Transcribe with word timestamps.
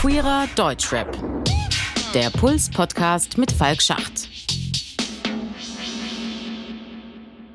Queerer 0.00 0.48
Deutschrap. 0.56 1.14
Der 2.14 2.30
Puls-Podcast 2.30 3.36
mit 3.36 3.52
Falk 3.52 3.82
Schacht. 3.82 4.30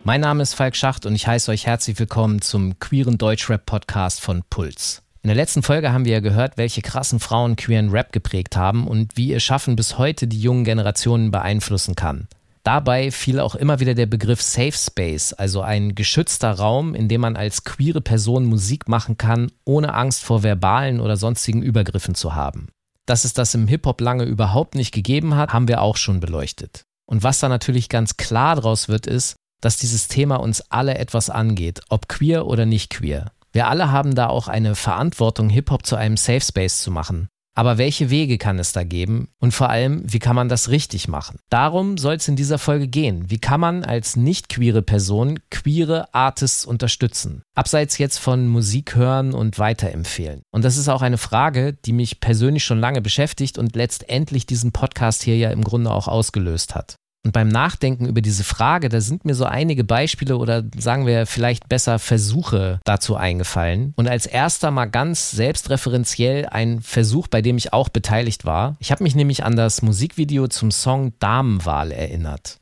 Mein 0.03 0.21
Name 0.21 0.43
ist 0.43 0.53
Falk 0.53 0.75
Schacht 0.75 1.07
und 1.07 1.15
ich 1.15 1.25
heiße 1.25 1.49
euch 1.49 1.65
herzlich 1.65 1.97
willkommen 1.97 2.43
zum 2.43 2.77
queeren 2.77 3.17
Deutschrap-Podcast 3.17 4.21
von 4.21 4.43
Puls. 4.47 5.01
In 5.23 5.29
der 5.29 5.35
letzten 5.35 5.63
Folge 5.63 5.91
haben 5.91 6.05
wir 6.05 6.13
ja 6.13 6.19
gehört, 6.19 6.59
welche 6.59 6.83
krassen 6.83 7.19
Frauen 7.19 7.55
queeren 7.55 7.89
Rap 7.89 8.11
geprägt 8.11 8.55
haben 8.55 8.85
und 8.87 9.17
wie 9.17 9.29
ihr 9.29 9.39
Schaffen 9.39 9.75
bis 9.75 9.97
heute 9.97 10.27
die 10.27 10.39
jungen 10.39 10.65
Generationen 10.65 11.31
beeinflussen 11.31 11.95
kann. 11.95 12.27
Dabei 12.65 13.11
fiel 13.11 13.39
auch 13.39 13.53
immer 13.53 13.79
wieder 13.79 13.93
der 13.93 14.07
Begriff 14.07 14.41
Safe 14.41 14.71
Space, 14.71 15.33
also 15.33 15.61
ein 15.61 15.93
geschützter 15.93 16.51
Raum, 16.51 16.95
in 16.95 17.07
dem 17.07 17.21
man 17.21 17.35
als 17.35 17.63
queere 17.63 18.01
Person 18.01 18.45
Musik 18.45 18.89
machen 18.89 19.17
kann, 19.17 19.51
ohne 19.65 19.93
Angst 19.93 20.23
vor 20.23 20.41
verbalen 20.41 20.99
oder 20.99 21.15
sonstigen 21.15 21.61
Übergriffen 21.61 22.15
zu 22.15 22.33
haben. 22.33 22.69
Dass 23.05 23.23
es 23.23 23.33
das 23.33 23.53
im 23.53 23.67
Hip-Hop 23.67 24.01
lange 24.01 24.23
überhaupt 24.23 24.73
nicht 24.73 24.91
gegeben 24.91 25.35
hat, 25.35 25.53
haben 25.53 25.67
wir 25.67 25.79
auch 25.79 25.95
schon 25.95 26.19
beleuchtet. 26.19 26.85
Und 27.05 27.21
was 27.21 27.37
da 27.37 27.49
natürlich 27.49 27.87
ganz 27.87 28.17
klar 28.17 28.55
draus 28.55 28.89
wird, 28.89 29.05
ist, 29.05 29.35
dass 29.61 29.77
dieses 29.77 30.07
Thema 30.07 30.37
uns 30.37 30.61
alle 30.71 30.97
etwas 30.97 31.29
angeht, 31.29 31.81
ob 31.89 32.07
queer 32.07 32.47
oder 32.47 32.65
nicht 32.65 32.89
queer. 32.89 33.31
Wir 33.51 33.67
alle 33.67 33.91
haben 33.91 34.15
da 34.15 34.25
auch 34.25 34.47
eine 34.47 34.73
Verantwortung, 34.73 35.49
Hip-Hop 35.49 35.85
zu 35.85 35.97
einem 35.97 36.17
Safe 36.17 36.41
Space 36.41 36.81
zu 36.81 36.89
machen. 36.89 37.27
Aber 37.55 37.77
welche 37.77 38.09
Wege 38.09 38.37
kann 38.37 38.59
es 38.59 38.73
da 38.73 38.83
geben? 38.83 39.29
Und 39.39 39.53
vor 39.53 39.69
allem, 39.69 40.03
wie 40.05 40.19
kann 40.19 40.35
man 40.35 40.49
das 40.49 40.69
richtig 40.69 41.07
machen? 41.07 41.39
Darum 41.49 41.97
soll 41.97 42.15
es 42.15 42.27
in 42.27 42.35
dieser 42.35 42.59
Folge 42.59 42.87
gehen. 42.87 43.29
Wie 43.29 43.39
kann 43.39 43.61
man 43.61 43.85
als 43.85 44.17
nicht 44.17 44.49
queere 44.49 44.81
Person 44.81 45.39
queere 45.49 46.13
Artists 46.13 46.65
unterstützen? 46.65 47.43
Abseits 47.55 47.97
jetzt 47.97 48.17
von 48.17 48.47
Musik 48.47 48.95
hören 48.95 49.33
und 49.33 49.57
weiterempfehlen. 49.57 50.41
Und 50.51 50.65
das 50.65 50.75
ist 50.75 50.89
auch 50.89 51.01
eine 51.01 51.17
Frage, 51.17 51.73
die 51.73 51.93
mich 51.93 52.19
persönlich 52.19 52.65
schon 52.65 52.79
lange 52.79 53.01
beschäftigt 53.01 53.57
und 53.57 53.75
letztendlich 53.75 54.45
diesen 54.45 54.73
Podcast 54.73 55.23
hier 55.23 55.37
ja 55.37 55.51
im 55.51 55.63
Grunde 55.63 55.91
auch 55.91 56.09
ausgelöst 56.09 56.75
hat. 56.75 56.95
Und 57.25 57.31
beim 57.31 57.47
Nachdenken 57.47 58.05
über 58.05 58.21
diese 58.21 58.43
Frage, 58.43 58.87
da 58.87 59.01
sind 59.01 59.25
mir 59.25 59.33
so 59.33 59.45
einige 59.45 59.83
Beispiele 59.83 60.37
oder 60.37 60.63
sagen 60.77 61.07
wir 61.07 61.25
vielleicht 61.25 61.67
besser 61.67 61.97
Versuche 61.97 62.79
dazu 62.83 63.15
eingefallen. 63.15 63.93
Und 63.95 64.07
als 64.07 64.27
erster 64.27 64.69
mal 64.69 64.85
ganz 64.85 65.31
selbstreferenziell 65.31 66.45
ein 66.45 66.81
Versuch, 66.81 67.27
bei 67.27 67.41
dem 67.41 67.57
ich 67.57 67.73
auch 67.73 67.89
beteiligt 67.89 68.45
war. 68.45 68.75
Ich 68.79 68.91
habe 68.91 69.03
mich 69.03 69.15
nämlich 69.15 69.43
an 69.43 69.55
das 69.55 69.81
Musikvideo 69.81 70.47
zum 70.47 70.69
Song 70.69 71.13
Damenwahl 71.19 71.91
erinnert. 71.91 72.59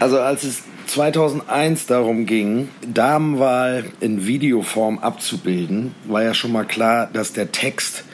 Also 0.01 0.19
als 0.19 0.43
es 0.43 0.63
2001 0.89 1.87
darum 1.87 2.27
ging, 2.27 2.69
Damenwahl 2.93 3.85
in 4.01 4.27
Videoform 4.27 4.99
abzubilden, 4.99 5.95
war 6.07 6.25
ja 6.25 6.35
schon 6.35 6.51
mal 6.51 6.65
klar, 6.65 7.09
dass 7.13 7.33
der 7.33 7.53
Text 7.53 8.05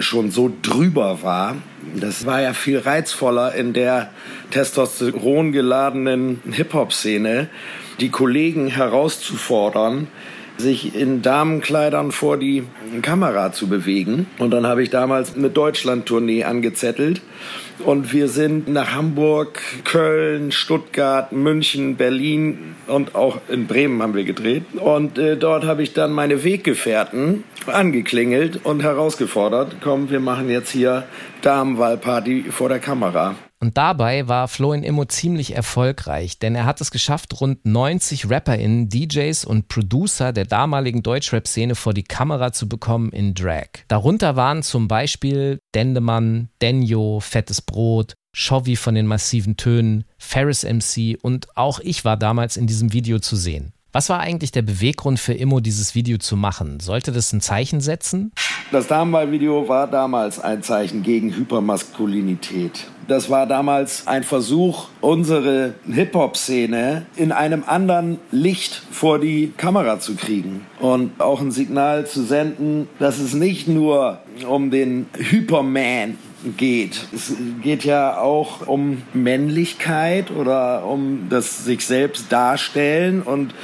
schon 0.00 0.30
so 0.30 0.50
drüber 0.62 1.22
war. 1.22 1.56
Das 1.94 2.26
war 2.26 2.40
ja 2.40 2.52
viel 2.52 2.78
reizvoller 2.78 3.54
in 3.54 3.72
der 3.72 4.10
Testosteron 4.50 5.52
geladenen 5.52 6.40
Hip-Hop-Szene, 6.50 7.48
die 8.00 8.10
Kollegen 8.10 8.68
herauszufordern, 8.68 10.08
sich 10.60 10.94
in 10.94 11.22
Damenkleidern 11.22 12.12
vor 12.12 12.36
die 12.36 12.62
Kamera 13.02 13.52
zu 13.52 13.68
bewegen. 13.68 14.26
Und 14.38 14.52
dann 14.52 14.66
habe 14.66 14.82
ich 14.82 14.90
damals 14.90 15.34
eine 15.34 15.50
Deutschland-Tournee 15.50 16.44
angezettelt. 16.44 17.20
Und 17.84 18.12
wir 18.12 18.28
sind 18.28 18.68
nach 18.68 18.94
Hamburg, 18.94 19.60
Köln, 19.84 20.52
Stuttgart, 20.52 21.32
München, 21.32 21.96
Berlin 21.96 22.76
und 22.86 23.14
auch 23.14 23.38
in 23.48 23.66
Bremen 23.66 24.02
haben 24.02 24.14
wir 24.14 24.24
gedreht. 24.24 24.64
Und 24.76 25.18
äh, 25.18 25.36
dort 25.36 25.64
habe 25.64 25.82
ich 25.82 25.94
dann 25.94 26.12
meine 26.12 26.44
Weggefährten 26.44 27.44
angeklingelt 27.66 28.60
und 28.64 28.82
herausgefordert, 28.82 29.76
komm, 29.80 30.10
wir 30.10 30.20
machen 30.20 30.50
jetzt 30.50 30.70
hier 30.70 31.04
Damenwahlparty 31.42 32.44
vor 32.50 32.68
der 32.68 32.80
Kamera. 32.80 33.34
Und 33.62 33.76
dabei 33.76 34.26
war 34.26 34.48
Flo 34.48 34.72
in 34.72 34.82
Immo 34.82 35.04
ziemlich 35.04 35.54
erfolgreich, 35.54 36.38
denn 36.38 36.54
er 36.54 36.64
hat 36.64 36.80
es 36.80 36.90
geschafft, 36.90 37.42
rund 37.42 37.66
90 37.66 38.30
RapperInnen, 38.30 38.88
DJs 38.88 39.44
und 39.44 39.68
Producer 39.68 40.32
der 40.32 40.46
damaligen 40.46 41.02
Deutschrap-Szene 41.02 41.74
vor 41.74 41.92
die 41.92 42.02
Kamera 42.02 42.52
zu 42.52 42.70
bekommen 42.70 43.10
in 43.10 43.34
Drag. 43.34 43.68
Darunter 43.88 44.34
waren 44.34 44.62
zum 44.62 44.88
Beispiel 44.88 45.58
Dendemann, 45.74 46.48
Denjo, 46.62 47.20
Fettes 47.20 47.60
Brot, 47.60 48.14
Chovy 48.34 48.76
von 48.76 48.94
den 48.94 49.06
massiven 49.06 49.58
Tönen, 49.58 50.04
Ferris 50.16 50.64
MC 50.64 51.18
und 51.20 51.48
auch 51.54 51.80
ich 51.80 52.06
war 52.06 52.16
damals 52.16 52.56
in 52.56 52.66
diesem 52.66 52.94
Video 52.94 53.18
zu 53.18 53.36
sehen. 53.36 53.74
Was 53.92 54.08
war 54.08 54.20
eigentlich 54.20 54.52
der 54.52 54.62
Beweggrund 54.62 55.18
für 55.18 55.34
Immo, 55.34 55.58
dieses 55.58 55.96
Video 55.96 56.16
zu 56.16 56.36
machen? 56.36 56.78
Sollte 56.78 57.10
das 57.10 57.32
ein 57.32 57.40
Zeichen 57.40 57.80
setzen? 57.80 58.32
Das 58.70 58.86
Damenwahl-Video 58.86 59.68
war 59.68 59.88
damals 59.88 60.38
ein 60.38 60.62
Zeichen 60.62 61.02
gegen 61.02 61.34
Hypermaskulinität. 61.34 62.86
Das 63.10 63.28
war 63.28 63.48
damals 63.48 64.06
ein 64.06 64.22
Versuch, 64.22 64.86
unsere 65.00 65.74
Hip-Hop-Szene 65.92 67.06
in 67.16 67.32
einem 67.32 67.64
anderen 67.66 68.20
Licht 68.30 68.84
vor 68.92 69.18
die 69.18 69.52
Kamera 69.56 69.98
zu 69.98 70.14
kriegen. 70.14 70.64
Und 70.78 71.20
auch 71.20 71.40
ein 71.40 71.50
Signal 71.50 72.06
zu 72.06 72.22
senden, 72.22 72.88
dass 73.00 73.18
es 73.18 73.34
nicht 73.34 73.66
nur 73.66 74.20
um 74.48 74.70
den 74.70 75.06
Hyperman 75.18 76.18
geht. 76.56 77.08
Es 77.12 77.34
geht 77.64 77.82
ja 77.82 78.20
auch 78.20 78.68
um 78.68 79.02
Männlichkeit 79.12 80.30
oder 80.30 80.86
um 80.86 81.26
das 81.30 81.64
sich 81.64 81.84
selbst 81.84 82.30
darstellen 82.30 83.22
und 83.22 83.54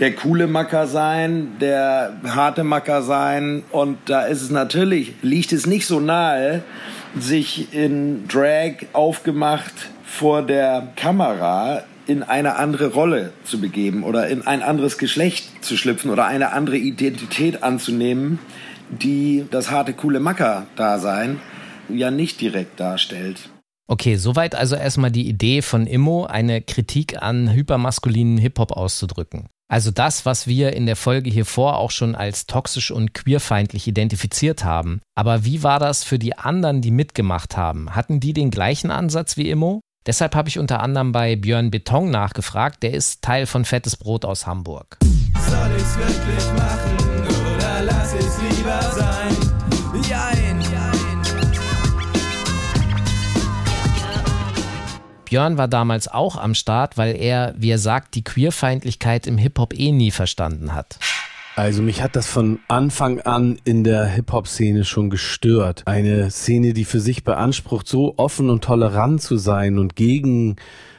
der 0.00 0.14
coole 0.14 0.46
Macker 0.46 0.86
sein, 0.86 1.56
der 1.60 2.16
harte 2.26 2.64
Macker 2.64 3.02
sein. 3.02 3.62
Und 3.70 3.98
da 4.06 4.22
ist 4.22 4.42
es 4.42 4.50
natürlich, 4.50 5.14
liegt 5.22 5.52
es 5.52 5.66
nicht 5.66 5.86
so 5.86 6.00
nahe, 6.00 6.62
sich 7.18 7.72
in 7.72 8.28
Drag 8.28 8.86
aufgemacht 8.92 9.74
vor 10.04 10.42
der 10.42 10.88
Kamera 10.96 11.82
in 12.06 12.22
eine 12.22 12.56
andere 12.56 12.92
Rolle 12.92 13.32
zu 13.44 13.60
begeben 13.60 14.04
oder 14.04 14.28
in 14.28 14.46
ein 14.46 14.62
anderes 14.62 14.98
Geschlecht 14.98 15.64
zu 15.64 15.76
schlüpfen 15.76 16.10
oder 16.10 16.26
eine 16.26 16.52
andere 16.52 16.76
Identität 16.76 17.62
anzunehmen, 17.62 18.38
die 18.90 19.46
das 19.50 19.70
harte, 19.70 19.92
coole 19.92 20.20
Macker-Dasein 20.20 21.40
ja 21.88 22.10
nicht 22.10 22.40
direkt 22.40 22.78
darstellt. 22.78 23.48
Okay, 23.88 24.16
soweit 24.16 24.54
also 24.54 24.76
erstmal 24.76 25.10
die 25.10 25.28
Idee 25.28 25.62
von 25.62 25.86
Immo, 25.86 26.26
eine 26.26 26.60
Kritik 26.60 27.22
an 27.22 27.52
hypermaskulinen 27.52 28.38
Hip-Hop 28.38 28.72
auszudrücken. 28.72 29.48
Also 29.68 29.90
das, 29.90 30.24
was 30.24 30.46
wir 30.46 30.74
in 30.74 30.86
der 30.86 30.96
Folge 30.96 31.28
hier 31.28 31.44
vor 31.44 31.78
auch 31.78 31.90
schon 31.90 32.14
als 32.14 32.46
toxisch 32.46 32.90
und 32.90 33.14
queerfeindlich 33.14 33.88
identifiziert 33.88 34.64
haben. 34.64 35.00
Aber 35.16 35.44
wie 35.44 35.62
war 35.62 35.80
das 35.80 36.04
für 36.04 36.18
die 36.18 36.38
anderen, 36.38 36.82
die 36.82 36.92
mitgemacht 36.92 37.56
haben? 37.56 37.94
Hatten 37.96 38.20
die 38.20 38.32
den 38.32 38.50
gleichen 38.50 38.90
Ansatz 38.90 39.36
wie 39.36 39.50
Immo? 39.50 39.80
Deshalb 40.06 40.36
habe 40.36 40.48
ich 40.48 40.60
unter 40.60 40.80
anderem 40.80 41.10
bei 41.10 41.34
Björn 41.34 41.72
Beton 41.72 42.10
nachgefragt, 42.10 42.84
der 42.84 42.94
ist 42.94 43.22
Teil 43.22 43.46
von 43.46 43.64
Fettes 43.64 43.96
Brot 43.96 44.24
aus 44.24 44.46
Hamburg. 44.46 44.98
Soll 45.02 45.70
ich's 45.76 45.98
wirklich 45.98 46.52
machen 46.52 47.26
oder 47.56 47.82
lass 47.82 48.14
ich's 48.14 48.38
lieber 48.40 48.82
sein? 48.82 49.15
Björn 55.26 55.58
war 55.58 55.68
damals 55.68 56.08
auch 56.08 56.36
am 56.36 56.54
Start, 56.54 56.96
weil 56.96 57.14
er, 57.16 57.54
wie 57.58 57.70
er 57.70 57.78
sagt, 57.78 58.14
die 58.14 58.24
Queerfeindlichkeit 58.24 59.26
im 59.26 59.36
Hip-Hop 59.36 59.78
eh 59.78 59.92
nie 59.92 60.10
verstanden 60.10 60.74
hat. 60.74 60.98
Also 61.56 61.82
mich 61.82 62.02
hat 62.02 62.16
das 62.16 62.26
von 62.26 62.60
Anfang 62.68 63.20
an 63.20 63.58
in 63.64 63.82
der 63.82 64.06
Hip-Hop-Szene 64.06 64.84
schon 64.84 65.10
gestört. 65.10 65.82
Eine 65.86 66.30
Szene, 66.30 66.74
die 66.74 66.84
für 66.84 67.00
sich 67.00 67.24
beansprucht, 67.24 67.88
so 67.88 68.14
offen 68.18 68.50
und 68.50 68.62
tolerant 68.62 69.22
zu 69.22 69.36
sein 69.36 69.78
und 69.78 69.96
gegen 69.96 70.56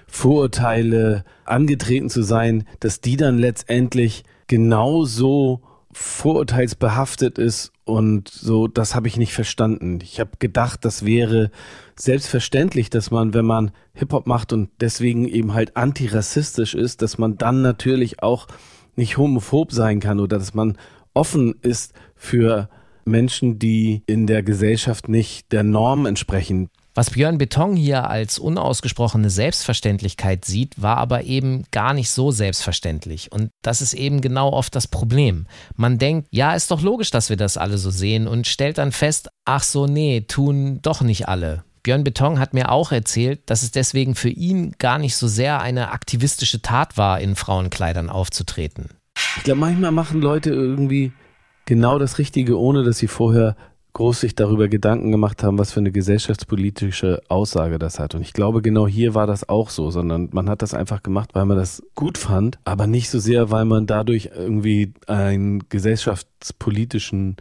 Vorurteile 0.08 1.26
angetreten 1.46 2.10
zu 2.10 2.24
sein, 2.24 2.66
dass 2.80 3.02
die 3.02 3.18
dann 3.18 3.38
letztendlich 3.38 4.24
genauso 4.48 5.62
vorurteilsbehaftet 5.92 7.38
ist 7.38 7.72
und 7.88 8.28
so, 8.30 8.68
das 8.68 8.96
habe 8.96 9.08
ich 9.08 9.18
nicht 9.18 9.34
verstanden. 9.34 10.00
Ich 10.04 10.20
habe 10.20 10.32
gedacht, 10.40 10.84
das 10.84 11.06
wäre 11.06 11.52
selbstverständlich, 11.96 12.90
dass 12.90 13.12
man, 13.12 13.34
wenn 13.34 13.46
man 13.46 13.72
Hip-Hop 13.94 14.28
macht 14.28 14.54
und 14.54 14.70
deswegen 14.82 15.28
eben 15.28 15.54
halt 15.54 15.78
antirassistisch 15.78 16.76
ist, 16.76 17.02
dass 17.02 17.18
man 17.18 17.38
dann 17.38 17.62
natürlich 17.62 18.22
auch 18.22 18.48
nicht 18.96 19.18
homophob 19.18 19.72
sein 19.72 20.00
kann 20.00 20.20
oder 20.20 20.38
dass 20.38 20.54
man 20.54 20.78
offen 21.14 21.56
ist 21.62 21.94
für 22.16 22.70
Menschen, 23.06 23.58
die 23.58 24.04
in 24.06 24.28
der 24.28 24.44
Gesellschaft 24.44 25.08
nicht 25.08 25.52
der 25.52 25.64
Norm 25.64 26.06
entsprechen. 26.06 26.70
Was 26.98 27.12
Björn 27.12 27.38
Beton 27.38 27.76
hier 27.76 28.10
als 28.10 28.40
unausgesprochene 28.40 29.30
Selbstverständlichkeit 29.30 30.46
sieht, 30.46 30.82
war 30.82 30.98
aber 30.98 31.26
eben 31.26 31.66
gar 31.70 31.94
nicht 31.94 32.10
so 32.10 32.32
selbstverständlich. 32.32 33.32
Und 33.32 33.52
das 33.62 33.84
ist 33.84 33.94
eben 33.94 34.20
genau 34.20 34.50
oft 34.52 34.74
das 34.76 34.88
Problem. 34.88 35.46
Man 35.76 36.00
denkt, 36.00 36.28
ja, 36.32 36.56
ist 36.56 36.72
doch 36.72 36.82
logisch, 36.82 37.12
dass 37.12 37.30
wir 37.30 37.38
das 37.38 37.56
alle 37.56 37.78
so 37.78 37.92
sehen 37.92 38.28
und 38.28 38.48
stellt 38.48 38.80
dann 38.80 38.92
fest, 38.92 39.30
ach 39.46 39.62
so, 39.62 39.86
nee, 39.86 40.22
tun 40.22 40.80
doch 40.82 41.02
nicht 41.02 41.28
alle. 41.28 41.64
Björn 41.84 42.04
Beton 42.04 42.40
hat 42.40 42.56
mir 42.56 42.72
auch 42.72 42.92
erzählt, 42.92 43.42
dass 43.46 43.62
es 43.62 43.70
deswegen 43.70 44.16
für 44.16 44.30
ihn 44.30 44.72
gar 44.80 44.98
nicht 44.98 45.18
so 45.18 45.28
sehr 45.28 45.62
eine 45.62 45.92
aktivistische 45.92 46.64
Tat 46.64 46.98
war, 46.98 47.22
in 47.22 47.36
Frauenkleidern 47.36 48.10
aufzutreten. 48.10 48.90
Ich 49.36 49.44
glaube, 49.44 49.60
manchmal 49.60 49.92
machen 49.92 50.20
Leute 50.20 50.50
irgendwie 50.50 51.12
genau 51.66 52.00
das 52.00 52.18
Richtige, 52.18 52.60
ohne 52.60 52.84
dass 52.84 52.98
sie 52.98 53.08
vorher 53.08 53.56
groß 53.98 54.20
sich 54.20 54.36
darüber 54.36 54.68
Gedanken 54.68 55.12
gemacht 55.12 55.42
haben, 55.42 55.58
was 55.58 55.72
für 55.72 55.80
eine 55.80 55.92
gesellschaftspolitische 55.92 57.24
Aussage 57.30 57.80
das 57.80 57.98
hat. 57.98 58.14
Und 58.14 58.22
ich 58.22 58.32
glaube, 58.32 58.62
genau 58.62 58.86
hier 58.88 59.16
war 59.16 59.26
das 59.26 59.50
auch 59.50 59.72
so, 59.72 59.90
sondern 59.90 60.30
man 60.32 60.50
hat 60.50 60.62
das 60.62 60.76
einfach 60.76 61.02
gemacht, 61.02 61.32
weil 61.34 61.46
man 61.46 61.58
das 61.58 61.82
gut 61.96 62.20
fand, 62.20 62.60
aber 62.64 62.86
nicht 62.86 63.10
so 63.10 63.18
sehr, 63.18 63.50
weil 63.50 63.66
man 63.66 63.88
dadurch 63.88 64.30
irgendwie 64.36 64.94
einen 65.08 65.68
gesellschaftspolitischen 65.70 67.38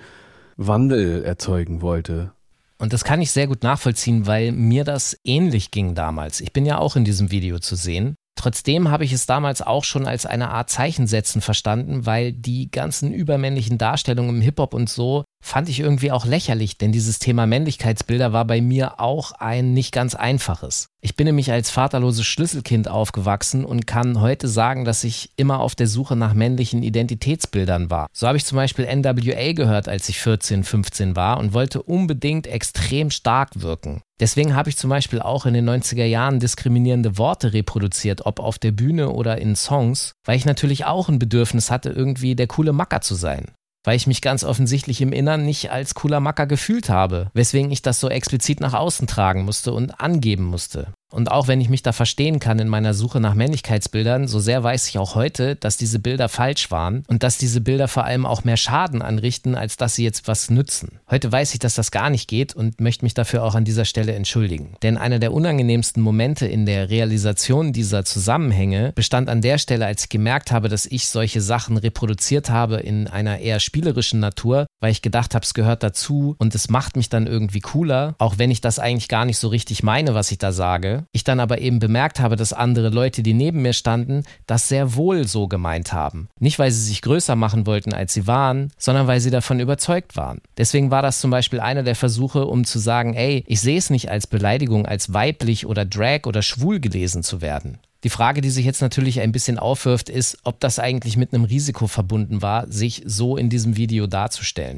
Wandel 0.56 1.24
erzeugen 1.24 1.82
wollte. 1.82 2.32
Und 2.78 2.94
das 2.94 3.04
kann 3.04 3.20
ich 3.20 3.32
sehr 3.32 3.48
gut 3.48 3.62
nachvollziehen, 3.62 4.26
weil 4.26 4.52
mir 4.52 4.84
das 4.84 5.18
ähnlich 5.24 5.70
ging 5.70 5.94
damals. 5.94 6.40
Ich 6.40 6.54
bin 6.54 6.64
ja 6.64 6.78
auch 6.78 6.96
in 6.96 7.04
diesem 7.04 7.30
Video 7.30 7.58
zu 7.58 7.76
sehen. 7.76 8.14
Trotzdem 8.38 8.90
habe 8.90 9.04
ich 9.04 9.12
es 9.12 9.26
damals 9.26 9.60
auch 9.60 9.84
schon 9.84 10.06
als 10.06 10.24
eine 10.24 10.50
Art 10.50 10.70
Zeichensetzen 10.70 11.40
verstanden, 11.42 12.06
weil 12.06 12.32
die 12.32 12.70
ganzen 12.70 13.12
übermännlichen 13.12 13.76
Darstellungen 13.76 14.36
im 14.36 14.42
Hip-Hop 14.42 14.72
und 14.72 14.88
so 14.88 15.24
fand 15.46 15.68
ich 15.68 15.80
irgendwie 15.80 16.10
auch 16.10 16.26
lächerlich, 16.26 16.76
denn 16.76 16.92
dieses 16.92 17.18
Thema 17.18 17.46
Männlichkeitsbilder 17.46 18.32
war 18.32 18.44
bei 18.44 18.60
mir 18.60 19.00
auch 19.00 19.32
ein 19.32 19.72
nicht 19.72 19.92
ganz 19.92 20.14
einfaches. 20.14 20.88
Ich 21.00 21.14
bin 21.14 21.26
nämlich 21.26 21.52
als 21.52 21.70
vaterloses 21.70 22.26
Schlüsselkind 22.26 22.88
aufgewachsen 22.88 23.64
und 23.64 23.86
kann 23.86 24.20
heute 24.20 24.48
sagen, 24.48 24.84
dass 24.84 25.04
ich 25.04 25.30
immer 25.36 25.60
auf 25.60 25.76
der 25.76 25.86
Suche 25.86 26.16
nach 26.16 26.34
männlichen 26.34 26.82
Identitätsbildern 26.82 27.90
war. 27.90 28.08
So 28.12 28.26
habe 28.26 28.36
ich 28.36 28.44
zum 28.44 28.56
Beispiel 28.56 28.86
NWA 28.86 29.52
gehört, 29.52 29.88
als 29.88 30.08
ich 30.08 30.18
14, 30.18 30.64
15 30.64 31.14
war 31.14 31.38
und 31.38 31.54
wollte 31.54 31.80
unbedingt 31.80 32.48
extrem 32.48 33.10
stark 33.10 33.50
wirken. 33.54 34.02
Deswegen 34.18 34.56
habe 34.56 34.70
ich 34.70 34.76
zum 34.76 34.90
Beispiel 34.90 35.20
auch 35.20 35.46
in 35.46 35.54
den 35.54 35.68
90er 35.68 36.06
Jahren 36.06 36.40
diskriminierende 36.40 37.18
Worte 37.18 37.52
reproduziert, 37.52 38.26
ob 38.26 38.40
auf 38.40 38.58
der 38.58 38.72
Bühne 38.72 39.10
oder 39.10 39.38
in 39.38 39.54
Songs, 39.54 40.12
weil 40.24 40.36
ich 40.36 40.44
natürlich 40.44 40.86
auch 40.86 41.08
ein 41.08 41.18
Bedürfnis 41.18 41.70
hatte, 41.70 41.90
irgendwie 41.90 42.34
der 42.34 42.46
coole 42.48 42.72
Macker 42.72 43.00
zu 43.00 43.14
sein 43.14 43.52
weil 43.86 43.96
ich 43.96 44.08
mich 44.08 44.20
ganz 44.20 44.42
offensichtlich 44.42 45.00
im 45.00 45.12
Innern 45.12 45.44
nicht 45.44 45.70
als 45.70 45.94
cooler 45.94 46.18
Macker 46.18 46.46
gefühlt 46.46 46.90
habe, 46.90 47.30
weswegen 47.34 47.70
ich 47.70 47.82
das 47.82 48.00
so 48.00 48.08
explizit 48.08 48.60
nach 48.60 48.74
außen 48.74 49.06
tragen 49.06 49.44
musste 49.44 49.72
und 49.72 50.00
angeben 50.00 50.44
musste. 50.44 50.92
Und 51.12 51.30
auch 51.30 51.46
wenn 51.46 51.60
ich 51.60 51.68
mich 51.68 51.82
da 51.82 51.92
verstehen 51.92 52.40
kann 52.40 52.58
in 52.58 52.68
meiner 52.68 52.92
Suche 52.92 53.20
nach 53.20 53.34
Männlichkeitsbildern, 53.34 54.26
so 54.26 54.40
sehr 54.40 54.62
weiß 54.64 54.88
ich 54.88 54.98
auch 54.98 55.14
heute, 55.14 55.54
dass 55.54 55.76
diese 55.76 56.00
Bilder 56.00 56.28
falsch 56.28 56.70
waren 56.70 57.04
und 57.06 57.22
dass 57.22 57.38
diese 57.38 57.60
Bilder 57.60 57.86
vor 57.86 58.04
allem 58.04 58.26
auch 58.26 58.42
mehr 58.42 58.56
Schaden 58.56 59.02
anrichten, 59.02 59.54
als 59.54 59.76
dass 59.76 59.94
sie 59.94 60.02
jetzt 60.02 60.26
was 60.26 60.50
nützen. 60.50 60.98
Heute 61.08 61.30
weiß 61.30 61.54
ich, 61.54 61.60
dass 61.60 61.76
das 61.76 61.92
gar 61.92 62.10
nicht 62.10 62.28
geht 62.28 62.54
und 62.54 62.80
möchte 62.80 63.04
mich 63.04 63.14
dafür 63.14 63.44
auch 63.44 63.54
an 63.54 63.64
dieser 63.64 63.84
Stelle 63.84 64.14
entschuldigen. 64.14 64.74
Denn 64.82 64.96
einer 64.96 65.20
der 65.20 65.32
unangenehmsten 65.32 66.02
Momente 66.02 66.46
in 66.46 66.66
der 66.66 66.90
Realisation 66.90 67.72
dieser 67.72 68.04
Zusammenhänge 68.04 68.92
bestand 68.94 69.28
an 69.28 69.42
der 69.42 69.58
Stelle, 69.58 69.86
als 69.86 70.04
ich 70.04 70.08
gemerkt 70.08 70.50
habe, 70.50 70.68
dass 70.68 70.86
ich 70.86 71.08
solche 71.08 71.40
Sachen 71.40 71.76
reproduziert 71.76 72.50
habe 72.50 72.76
in 72.76 73.06
einer 73.06 73.38
eher 73.38 73.60
spielerischen 73.60 74.18
Natur, 74.18 74.66
weil 74.80 74.90
ich 74.90 75.02
gedacht 75.02 75.34
habe, 75.36 75.44
es 75.44 75.54
gehört 75.54 75.84
dazu 75.84 76.34
und 76.38 76.54
es 76.54 76.68
macht 76.68 76.96
mich 76.96 77.08
dann 77.08 77.28
irgendwie 77.28 77.60
cooler, 77.60 78.16
auch 78.18 78.38
wenn 78.38 78.50
ich 78.50 78.60
das 78.60 78.80
eigentlich 78.80 79.08
gar 79.08 79.24
nicht 79.24 79.38
so 79.38 79.48
richtig 79.48 79.84
meine, 79.84 80.14
was 80.14 80.32
ich 80.32 80.38
da 80.38 80.50
sage 80.50 80.95
ich 81.12 81.24
dann 81.24 81.40
aber 81.40 81.58
eben 81.60 81.78
bemerkt 81.78 82.20
habe, 82.20 82.36
dass 82.36 82.52
andere 82.52 82.88
Leute, 82.88 83.22
die 83.22 83.34
neben 83.34 83.62
mir 83.62 83.72
standen, 83.72 84.24
das 84.46 84.68
sehr 84.68 84.94
wohl 84.94 85.26
so 85.26 85.48
gemeint 85.48 85.92
haben. 85.92 86.28
Nicht, 86.38 86.58
weil 86.58 86.70
sie 86.70 86.82
sich 86.82 87.02
größer 87.02 87.36
machen 87.36 87.66
wollten, 87.66 87.92
als 87.92 88.14
sie 88.14 88.26
waren, 88.26 88.72
sondern 88.78 89.06
weil 89.06 89.20
sie 89.20 89.30
davon 89.30 89.60
überzeugt 89.60 90.16
waren. 90.16 90.40
Deswegen 90.58 90.90
war 90.90 91.02
das 91.02 91.20
zum 91.20 91.30
Beispiel 91.30 91.60
einer 91.60 91.82
der 91.82 91.94
Versuche, 91.96 92.46
um 92.46 92.64
zu 92.64 92.78
sagen, 92.78 93.14
ey, 93.14 93.44
ich 93.46 93.60
sehe 93.60 93.78
es 93.78 93.90
nicht 93.90 94.10
als 94.10 94.26
Beleidigung, 94.26 94.86
als 94.86 95.12
weiblich 95.12 95.66
oder 95.66 95.84
drag 95.84 96.26
oder 96.26 96.42
schwul 96.42 96.80
gelesen 96.80 97.22
zu 97.22 97.40
werden. 97.40 97.78
Die 98.04 98.10
Frage, 98.10 98.40
die 98.40 98.50
sich 98.50 98.64
jetzt 98.64 98.82
natürlich 98.82 99.20
ein 99.20 99.32
bisschen 99.32 99.58
aufwirft, 99.58 100.08
ist, 100.08 100.38
ob 100.44 100.60
das 100.60 100.78
eigentlich 100.78 101.16
mit 101.16 101.32
einem 101.32 101.44
Risiko 101.44 101.86
verbunden 101.88 102.40
war, 102.42 102.70
sich 102.70 103.02
so 103.04 103.36
in 103.36 103.50
diesem 103.50 103.76
Video 103.76 104.06
darzustellen. 104.06 104.76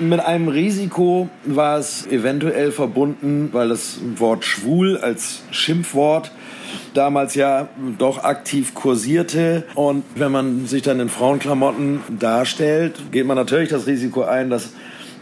Mit 0.00 0.20
einem 0.20 0.46
Risiko 0.46 1.28
war 1.44 1.78
es 1.78 2.06
eventuell 2.06 2.70
verbunden, 2.70 3.48
weil 3.52 3.70
das 3.70 3.98
Wort 4.16 4.44
schwul 4.44 4.96
als 4.96 5.42
Schimpfwort 5.50 6.30
damals 6.94 7.34
ja 7.34 7.68
doch 7.98 8.22
aktiv 8.22 8.74
kursierte. 8.74 9.64
Und 9.74 10.04
wenn 10.14 10.30
man 10.30 10.66
sich 10.66 10.82
dann 10.82 11.00
in 11.00 11.08
Frauenklamotten 11.08 12.00
darstellt, 12.18 13.10
geht 13.10 13.26
man 13.26 13.36
natürlich 13.36 13.70
das 13.70 13.88
Risiko 13.88 14.22
ein, 14.22 14.50
dass 14.50 14.72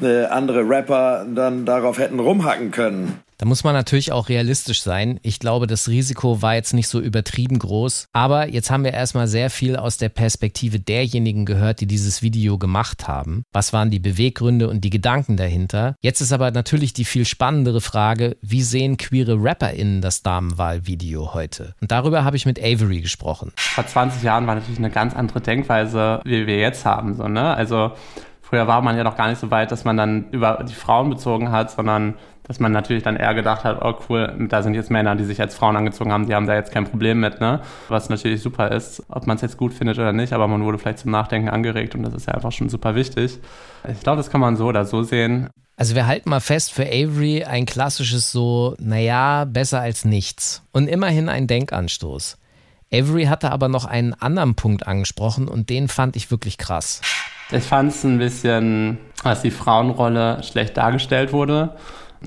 äh, 0.03 0.25
andere 0.25 0.69
Rapper 0.69 1.25
dann 1.35 1.65
darauf 1.65 1.99
hätten 1.99 2.21
rumhacken 2.21 2.71
können. 2.71 3.26
Da 3.39 3.45
muss 3.45 3.65
man 3.65 3.75
natürlich 3.75 4.13
auch 4.13 4.31
realistisch 4.31 4.81
sein. 4.81 5.21
Ich 5.23 5.41
glaube, 5.41 5.67
das 5.67 5.89
Risiko 5.89 6.41
war 6.41 6.55
jetzt 6.55 6.73
nicht 6.73 6.89
so 6.89 7.01
übertrieben 7.01 7.59
groß. 7.59 8.07
Aber 8.15 8.49
jetzt 8.49 8.71
haben 8.71 8.85
wir 8.85 8.95
erstmal 8.95 9.29
sehr 9.29 9.51
viel 9.51 9.77
aus 9.77 9.99
der 9.99 10.09
Perspektive 10.09 10.81
derjenigen 10.81 11.45
gehört, 11.45 11.81
die 11.81 11.87
dieses 11.87 12.23
Video 12.23 12.57
gemacht 12.57 13.09
haben. 13.09 13.43
Was 13.53 13.75
waren 13.75 13.91
die 13.91 13.99
Beweggründe 13.99 14.71
und 14.71 14.81
die 14.83 14.91
Gedanken 14.91 15.37
dahinter? 15.37 15.97
Jetzt 16.01 16.23
ist 16.23 16.33
aber 16.33 16.51
natürlich 16.51 16.95
die 16.95 17.05
viel 17.05 17.27
spannendere 17.27 17.83
Frage, 17.83 18.39
wie 18.41 18.63
sehen 18.63 18.97
queere 18.97 19.37
RapperInnen 19.39 20.01
das 20.01 20.23
Damenwahlvideo 20.23 21.35
heute? 21.35 21.75
Und 21.83 21.91
darüber 21.91 22.25
habe 22.25 22.37
ich 22.37 22.47
mit 22.47 22.59
Avery 22.59 23.03
gesprochen. 23.03 23.53
Vor 23.57 23.87
20 23.87 24.23
Jahren 24.23 24.47
war 24.47 24.55
natürlich 24.55 24.79
eine 24.79 24.91
ganz 24.91 25.15
andere 25.15 25.43
Denkweise, 25.43 26.21
wie 26.25 26.47
wir 26.47 26.59
jetzt 26.59 26.87
haben. 26.87 27.15
So, 27.15 27.29
ne? 27.29 27.55
Also 27.55 27.93
früher 28.41 28.67
war 28.67 28.81
man 28.81 28.97
ja 28.97 29.05
noch 29.05 29.17
gar 29.17 29.29
nicht 29.29 29.41
so 29.41 29.51
weit, 29.51 29.73
dass 29.73 29.85
man 29.85 29.99
dann 29.99 30.31
über 30.31 30.65
die 30.67 30.75
Frauen 30.75 31.11
bezogen 31.11 31.51
hat, 31.51 31.71
sondern 31.71 32.15
dass 32.47 32.61
man 32.61 32.73
natürlich 32.73 33.03
dann 33.03 33.17
eher 33.17 33.35
gedacht 33.35 33.65
hat, 33.65 33.79
oh 33.83 33.95
cool, 34.09 34.47
da 34.49 34.63
sind 34.63 34.75
jetzt 34.75 34.91
Männer, 34.91 35.17
die 35.17 35.25
sich 35.25 35.41
als 35.41 35.55
Frauen 35.55 35.77
angezogen 35.77 36.13
haben, 36.13 36.27
die 36.27 36.35
haben 36.35 36.47
da 36.47 36.55
jetzt 36.55 36.73
kein 36.73 36.85
Problem 36.85 37.21
mit, 37.21 37.41
ne? 37.41 37.61
Was 37.89 38.09
natürlich 38.09 38.43
super 38.43 38.71
ist, 38.71 39.03
ob 39.09 39.27
man 39.27 39.37
es 39.37 39.43
jetzt 39.43 39.57
gut 39.57 39.75
findet 39.75 39.99
oder 39.99 40.13
nicht, 40.13 40.33
aber 40.33 40.47
man 40.47 40.65
wurde 40.65 40.79
vielleicht 40.79 40.99
zum 40.99 41.11
Nachdenken 41.11 41.49
angeregt 41.49 41.95
und 41.95 42.03
das 42.03 42.15
ist 42.15 42.27
ja 42.27 42.35
einfach 42.35 42.53
schon 42.53 42.69
super 42.69 42.95
wichtig. 42.95 43.39
Ich 43.89 44.01
glaube, 44.01 44.19
das 44.19 44.31
kann 44.31 44.41
man 44.41 44.57
so 44.57 44.67
oder 44.67 44.85
so 44.85 45.03
sehen. 45.03 45.49
Also 45.77 45.95
wir 45.95 46.07
halten 46.07 46.31
mal 46.31 46.41
fest, 46.41 46.73
für 46.73 46.87
Avery 46.87 47.45
ein 47.45 47.67
klassisches 47.67 48.33
so, 48.33 48.75
naja, 48.79 49.45
besser 49.45 49.81
als 49.81 50.05
nichts. 50.05 50.63
Und 50.73 50.89
immerhin 50.89 51.29
ein 51.29 51.47
Denkanstoß. 51.47 52.39
Avery 52.93 53.25
hatte 53.25 53.51
aber 53.51 53.69
noch 53.69 53.85
einen 53.85 54.15
anderen 54.15 54.55
Punkt 54.55 54.87
angesprochen 54.87 55.49
und 55.49 55.69
den 55.69 55.89
fand 55.89 56.17
ich 56.17 56.31
wirklich 56.31 56.57
krass. 56.57 57.03
Ich 57.51 57.65
fand 57.65 57.93
es 57.93 58.05
ein 58.05 58.19
bisschen, 58.19 58.99
dass 59.23 59.43
die 59.43 59.51
Frauenrolle 59.51 60.43
schlecht 60.43 60.77
dargestellt 60.77 61.33
wurde. 61.33 61.77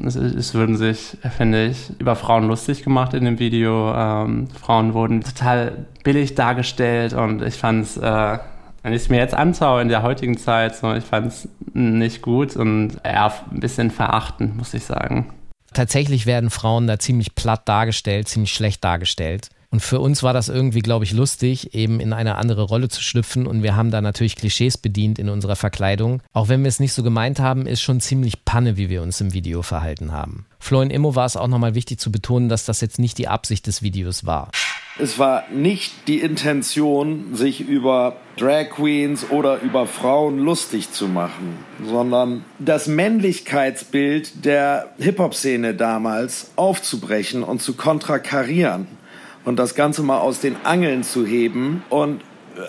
Es, 0.03 0.15
es 0.15 0.53
würden 0.53 0.77
sich, 0.77 1.17
finde 1.35 1.67
ich, 1.67 1.91
über 1.99 2.15
Frauen 2.15 2.47
lustig 2.47 2.83
gemacht 2.83 3.13
in 3.13 3.25
dem 3.25 3.39
Video. 3.39 3.93
Ähm, 3.93 4.47
Frauen 4.49 4.93
wurden 4.93 5.21
total 5.21 5.85
billig 6.03 6.35
dargestellt 6.35 7.13
und 7.13 7.41
ich 7.41 7.55
fand 7.55 7.85
es, 7.85 7.97
äh, 7.97 8.37
wenn 8.83 8.93
ich 8.93 9.03
es 9.03 9.09
mir 9.09 9.17
jetzt 9.17 9.33
anschaue 9.33 9.81
in 9.81 9.89
der 9.89 10.03
heutigen 10.03 10.37
Zeit, 10.37 10.75
so, 10.75 10.93
ich 10.93 11.03
fand 11.03 11.27
es 11.27 11.49
nicht 11.73 12.21
gut 12.21 12.55
und 12.55 12.97
eher 13.03 13.33
ein 13.51 13.59
bisschen 13.59 13.91
verachtend, 13.91 14.57
muss 14.57 14.73
ich 14.73 14.85
sagen. 14.85 15.33
Tatsächlich 15.73 16.25
werden 16.25 16.49
Frauen 16.49 16.87
da 16.87 16.97
ziemlich 16.97 17.35
platt 17.35 17.67
dargestellt, 17.67 18.27
ziemlich 18.27 18.53
schlecht 18.53 18.83
dargestellt. 18.83 19.49
Und 19.71 19.81
für 19.81 19.99
uns 19.99 20.23
war 20.23 20.33
das 20.33 20.49
irgendwie, 20.49 20.79
glaube 20.79 21.05
ich, 21.05 21.13
lustig, 21.13 21.75
eben 21.75 21.99
in 21.99 22.11
eine 22.11 22.35
andere 22.35 22.63
Rolle 22.63 22.89
zu 22.89 23.03
schlüpfen. 23.03 23.45
Und 23.45 23.61
wir 23.61 23.75
haben 23.75 23.91
da 23.91 24.01
natürlich 24.01 24.35
Klischees 24.35 24.77
bedient 24.79 25.19
in 25.19 25.29
unserer 25.29 25.55
Verkleidung. 25.55 26.23
Auch 26.33 26.49
wenn 26.49 26.63
wir 26.63 26.69
es 26.69 26.79
nicht 26.79 26.93
so 26.93 27.03
gemeint 27.03 27.39
haben, 27.39 27.67
ist 27.67 27.81
schon 27.81 28.01
ziemlich 28.01 28.45
Panne, 28.45 28.77
wie 28.77 28.89
wir 28.89 29.03
uns 29.03 29.21
im 29.21 29.33
Video 29.33 29.61
verhalten 29.61 30.11
haben. 30.11 30.47
Flo 30.59 30.81
und 30.81 30.89
Immo 30.89 31.15
war 31.15 31.25
es 31.25 31.37
auch 31.37 31.47
nochmal 31.47 31.75
wichtig 31.75 31.99
zu 31.99 32.11
betonen, 32.11 32.49
dass 32.49 32.65
das 32.65 32.81
jetzt 32.81 32.97
nicht 32.97 33.17
die 33.19 33.27
Absicht 33.27 33.67
des 33.67 33.83
Videos 33.83 34.25
war. 34.25 34.49
es 34.97 35.19
war 35.19 35.43
nicht 35.51 36.07
die 36.07 36.19
Intention, 36.19 37.35
sich 37.35 37.61
über 37.61 38.17
Drag 38.37 38.69
Queens 38.71 39.29
oder 39.29 39.61
über 39.61 39.85
Frauen 39.85 40.39
lustig 40.39 40.91
zu 40.91 41.07
machen, 41.07 41.59
sondern 41.85 42.43
das 42.57 42.87
Männlichkeitsbild 42.87 44.43
der 44.45 44.93
Hip-Hop-Szene 44.97 45.75
damals 45.75 46.51
aufzubrechen 46.55 47.43
und 47.43 47.61
zu 47.61 47.75
kontrakarieren 47.75 48.98
und 49.45 49.57
das 49.57 49.75
Ganze 49.75 50.03
mal 50.03 50.19
aus 50.19 50.39
den 50.39 50.55
Angeln 50.63 51.03
zu 51.03 51.25
heben 51.25 51.83
und 51.89 52.21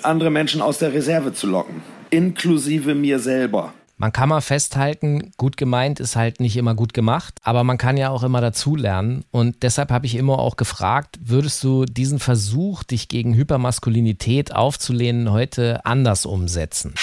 andere 0.02 0.30
Menschen 0.30 0.60
aus 0.60 0.78
der 0.78 0.92
Reserve 0.92 1.32
zu 1.32 1.46
locken, 1.46 1.82
inklusive 2.10 2.94
mir 2.94 3.18
selber. 3.18 3.72
Man 4.00 4.12
kann 4.12 4.30
mal 4.30 4.40
festhalten, 4.40 5.32
gut 5.36 5.58
gemeint 5.58 6.00
ist 6.00 6.16
halt 6.16 6.40
nicht 6.40 6.56
immer 6.56 6.74
gut 6.74 6.94
gemacht, 6.94 7.34
aber 7.42 7.64
man 7.64 7.76
kann 7.76 7.98
ja 7.98 8.08
auch 8.08 8.22
immer 8.22 8.40
dazulernen. 8.40 9.24
Und 9.30 9.62
deshalb 9.62 9.90
habe 9.90 10.06
ich 10.06 10.14
immer 10.14 10.38
auch 10.38 10.56
gefragt, 10.56 11.18
würdest 11.22 11.62
du 11.62 11.84
diesen 11.84 12.18
Versuch, 12.18 12.82
dich 12.82 13.08
gegen 13.08 13.34
Hypermaskulinität 13.34 14.54
aufzulehnen, 14.56 15.30
heute 15.30 15.84
anders 15.84 16.24
umsetzen? 16.24 16.94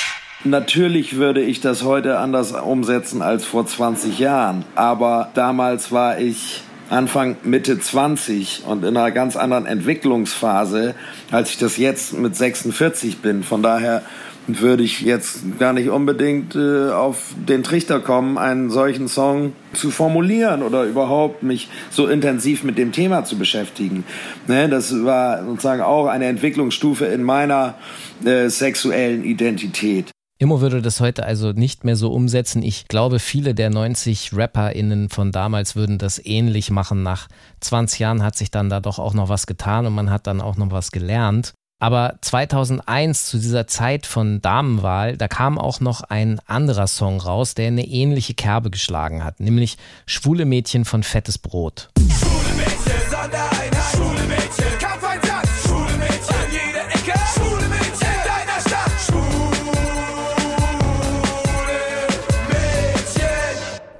Natürlich 0.43 1.17
würde 1.17 1.41
ich 1.43 1.62
das 1.62 1.83
heute 1.83 2.17
anders 2.17 2.53
umsetzen 2.53 3.21
als 3.21 3.45
vor 3.45 3.67
20 3.67 4.17
Jahren, 4.17 4.65
aber 4.74 5.29
damals 5.36 5.91
war 5.91 6.19
ich 6.19 6.63
Anfang 6.89 7.36
Mitte 7.44 7.79
20 7.79 8.63
und 8.65 8.84
in 8.84 8.96
einer 8.96 9.12
ganz 9.12 9.36
anderen 9.36 9.65
Entwicklungsphase, 9.65 10.96
als 11.32 11.50
ich 11.50 11.58
das 11.58 11.77
jetzt 11.77 12.13
mit 12.13 12.36
46 12.36 13.17
bin. 13.17 13.44
Von 13.44 13.62
daher 13.62 14.03
würde 14.48 14.84
ich 14.84 15.01
jetzt 15.01 15.60
gar 15.60 15.74
nicht 15.74 15.89
unbedingt 15.89 16.56
äh, 16.56 16.89
auf 16.91 17.34
den 17.36 17.63
Trichter 17.63 18.00
kommen, 18.00 18.38
einen 18.38 18.70
solchen 18.70 19.10
Song 19.10 19.53
zu 19.74 19.91
formulieren 19.91 20.63
oder 20.63 20.86
überhaupt 20.86 21.44
mich 21.44 21.67
so 21.89 22.08
intensiv 22.08 22.63
mit 22.63 22.77
dem 22.77 22.94
Thema 22.94 23.25
zu 23.25 23.38
beschäftigen. 23.38 24.06
Ne, 24.48 24.70
das 24.70 25.03
war 25.03 25.44
sozusagen 25.44 25.82
auch 25.82 26.08
eine 26.08 26.27
Entwicklungsstufe 26.27 27.06
in 27.06 27.24
meiner 27.24 27.75
äh, 28.24 28.48
sexuellen 28.48 29.25
Identität. 29.25 30.12
Immo 30.39 30.62
würde 30.62 30.84
das 30.84 31.00
heute 31.00 31.25
also 31.25 31.51
nicht 31.51 31.84
mehr 31.84 31.96
so 31.96 32.12
umsetzen. 32.12 32.62
Ich 32.62 32.88
glaube, 32.88 33.17
viele 33.17 33.56
der 33.56 33.72
90 33.72 34.32
RapperInnen 34.34 35.10
von 35.10 35.32
damals 35.32 35.75
würden 35.75 35.98
das 35.98 36.24
ähnlich 36.24 36.70
machen. 36.70 37.01
Nach 37.01 37.27
20 37.62 38.00
Jahren 38.00 38.24
hat 38.24 38.36
sich 38.36 38.51
dann 38.51 38.70
da 38.70 38.79
doch 38.79 39.00
auch 39.00 39.15
noch 39.15 39.29
was 39.29 39.48
getan 39.48 39.88
und 39.88 39.96
man 39.96 40.12
hat 40.12 40.27
dann 40.27 40.39
auch 40.39 40.56
noch 40.56 40.70
was 40.70 40.91
gelernt. 40.91 41.53
Aber 41.79 42.17
2001 42.22 43.25
zu 43.25 43.38
dieser 43.38 43.67
Zeit 43.67 44.06
von 44.06 44.41
Damenwahl, 44.41 45.17
da 45.17 45.27
kam 45.27 45.58
auch 45.58 45.79
noch 45.79 46.01
ein 46.01 46.39
anderer 46.46 46.88
Song 46.88 47.20
raus, 47.20 47.56
der 47.56 47.67
eine 47.67 47.88
ähnliche 47.88 48.34
Kerbe 48.36 48.70
geschlagen 48.70 49.24
hat, 49.24 49.39
nämlich 49.39 49.77
Schwule 50.06 50.46
Mädchen 50.46 50.86
von 50.86 51.01
Fettes 51.01 51.38
Brot. 51.39 51.89
Schwule 52.00 52.56
Mädchen, 52.56 53.12
Sondereinheit, 53.12 53.75
schwule 53.91 54.27
Mädchen, 54.27 54.79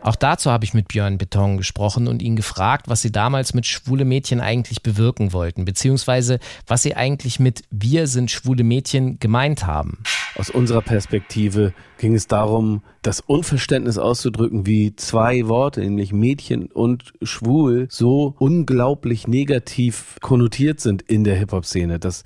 Auch 0.08 0.16
dazu 0.16 0.52
habe 0.52 0.64
ich 0.64 0.74
mit 0.74 0.88
Björn 0.88 1.18
Beton 1.18 1.58
gesprochen 1.58 2.08
und 2.08 2.22
ihn 2.22 2.38
gefragt, 2.38 2.88
was 2.88 3.02
sie 3.02 3.12
damals 3.12 3.54
mit 3.54 3.66
schwule 3.66 4.06
Mädchen 4.06 4.40
eigentlich 4.40 4.82
bewirken 4.82 5.34
wollten, 5.34 5.66
beziehungsweise 5.66 6.40
was 6.66 6.82
sie 6.82 6.96
eigentlich 6.96 7.42
mit 7.42 7.64
Wir 7.72 8.08
sind 8.08 8.32
schwule 8.32 8.64
Mädchen 8.64 9.20
gemeint 9.20 9.68
haben. 9.68 10.04
Aus 10.38 10.50
unserer 10.50 10.80
Perspektive 10.80 11.74
ging 11.98 12.16
es 12.16 12.26
darum, 12.26 12.84
das 13.02 13.20
Unverständnis 13.20 13.98
auszudrücken, 13.98 14.66
wie 14.66 14.96
zwei 14.96 15.50
Worte, 15.50 15.82
nämlich 15.82 16.14
Mädchen 16.14 16.68
und 16.72 17.12
schwul, 17.22 17.88
so 17.90 18.34
unglaublich 18.40 19.28
negativ 19.28 20.16
konnotiert 20.22 20.80
sind 20.80 21.02
in 21.02 21.26
der 21.26 21.36
Hip-Hop-Szene. 21.36 22.00
Das 22.00 22.24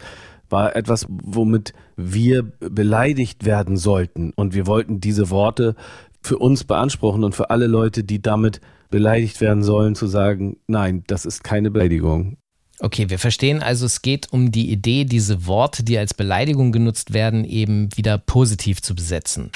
war 0.52 0.76
etwas, 0.76 1.08
womit 1.10 1.74
wir 1.96 2.44
beleidigt 2.44 3.46
werden 3.46 3.78
sollten. 3.78 4.34
Und 4.36 4.54
wir 4.54 4.68
wollten 4.68 5.00
diese 5.00 5.30
Worte 5.30 5.76
für 6.22 6.38
uns 6.38 6.64
beanspruchen 6.64 7.24
und 7.24 7.36
für 7.36 7.50
alle 7.50 7.68
Leute, 7.68 8.04
die 8.04 8.22
damit 8.22 8.62
beleidigt 8.90 9.42
werden 9.42 9.64
sollen, 9.64 9.96
zu 9.96 10.08
sagen, 10.08 10.58
nein, 10.68 11.04
das 11.08 11.26
ist 11.26 11.44
keine 11.44 11.72
Beleidigung. 11.72 12.38
Okay, 12.80 13.10
wir 13.10 13.20
verstehen 13.20 13.62
also, 13.62 13.86
es 13.86 14.02
geht 14.02 14.34
um 14.34 14.52
die 14.52 14.72
Idee, 14.72 15.06
diese 15.06 15.46
Worte, 15.46 15.84
die 15.84 15.98
als 15.98 16.14
Beleidigung 16.14 16.72
genutzt 16.72 17.14
werden, 17.14 17.46
eben 17.46 17.90
wieder 17.96 18.18
positiv 18.18 18.82
zu 18.82 18.96
besetzen. 18.96 19.52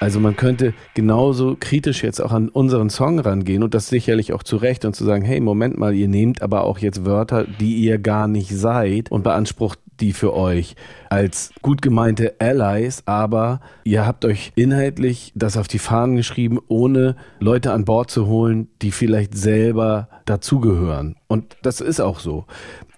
Also 0.00 0.18
man 0.18 0.34
könnte 0.34 0.74
genauso 0.94 1.56
kritisch 1.60 2.02
jetzt 2.02 2.20
auch 2.20 2.32
an 2.32 2.48
unseren 2.48 2.90
Song 2.90 3.20
rangehen 3.20 3.62
und 3.62 3.72
das 3.72 3.86
sicherlich 3.86 4.32
auch 4.32 4.42
zu 4.42 4.56
Recht 4.56 4.84
und 4.84 4.96
zu 4.96 5.04
sagen, 5.04 5.24
hey, 5.24 5.38
Moment 5.38 5.78
mal, 5.78 5.94
ihr 5.94 6.08
nehmt 6.08 6.42
aber 6.42 6.64
auch 6.64 6.78
jetzt 6.78 7.04
Wörter, 7.04 7.44
die 7.44 7.76
ihr 7.76 7.98
gar 7.98 8.26
nicht 8.26 8.50
seid 8.50 9.12
und 9.12 9.22
beansprucht 9.22 9.78
die 10.00 10.12
für 10.12 10.34
euch 10.34 10.74
als 11.10 11.52
gut 11.62 11.82
gemeinte 11.82 12.34
Allies, 12.38 13.02
aber 13.06 13.60
ihr 13.84 14.06
habt 14.06 14.24
euch 14.24 14.52
inhaltlich 14.54 15.32
das 15.34 15.56
auf 15.56 15.68
die 15.68 15.78
Fahnen 15.78 16.16
geschrieben, 16.16 16.58
ohne 16.68 17.16
Leute 17.38 17.72
an 17.72 17.84
Bord 17.84 18.10
zu 18.10 18.26
holen, 18.26 18.68
die 18.80 18.92
vielleicht 18.92 19.36
selber 19.36 20.08
dazugehören. 20.24 21.16
Und 21.28 21.56
das 21.62 21.80
ist 21.80 22.00
auch 22.00 22.18
so. 22.18 22.46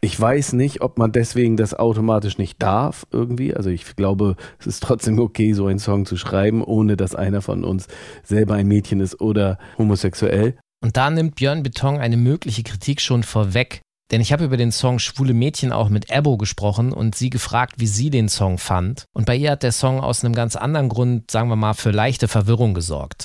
Ich 0.01 0.21
weiß 0.21 0.53
nicht, 0.53 0.83
ob 0.83 0.99
man 0.99 1.13
deswegen 1.13 1.57
das 1.57 1.73
automatisch 1.73 2.37
nicht 2.37 2.63
darf 2.63 3.07
irgendwie. 3.11 3.55
Also 3.55 3.71
ich 3.71 3.97
glaube, 3.97 4.37
es 4.59 4.67
ist 4.67 4.83
trotzdem 4.83 5.19
okay, 5.19 5.55
so 5.55 5.67
einen 5.67 5.79
Song 5.79 6.05
zu 6.05 6.17
schreiben, 6.17 6.63
ohne 6.63 6.97
dass 6.97 7.15
einer 7.15 7.41
von 7.41 7.65
uns 7.65 7.89
selber 8.23 8.55
ein 8.55 8.69
Mädchen 8.69 9.01
ist 9.01 9.21
oder 9.21 9.59
homosexuell. 9.79 10.57
Und 10.83 10.99
da 10.99 11.09
nimmt 11.09 11.37
Björn 11.37 11.63
Beton 11.63 11.97
eine 11.97 12.19
mögliche 12.19 12.63
Kritik 12.63 13.01
schon 13.01 13.23
vorweg. 13.23 13.81
Denn 14.15 14.21
ich 14.21 14.33
habe 14.33 14.45
über 14.45 14.57
den 14.57 14.71
Song 14.71 15.01
Schwule 15.01 15.35
Mädchen 15.35 15.73
auch 15.73 15.89
mit 15.89 16.09
Ebo 16.09 16.37
gesprochen 16.37 16.93
und 16.93 17.17
sie 17.17 17.31
gefragt, 17.31 17.75
wie 17.79 17.89
sie 17.89 18.11
den 18.11 18.29
Song 18.29 18.59
fand. 18.59 19.09
Und 19.13 19.27
bei 19.27 19.35
ihr 19.35 19.51
hat 19.51 19.65
der 19.65 19.73
Song 19.73 19.99
aus 19.99 20.25
einem 20.25 20.37
ganz 20.37 20.55
anderen 20.55 20.89
Grund, 20.89 21.33
sagen 21.33 21.49
wir 21.49 21.57
mal, 21.57 21.75
für 21.75 21.91
leichte 21.91 22.29
Verwirrung 22.29 22.75
gesorgt. 22.75 23.25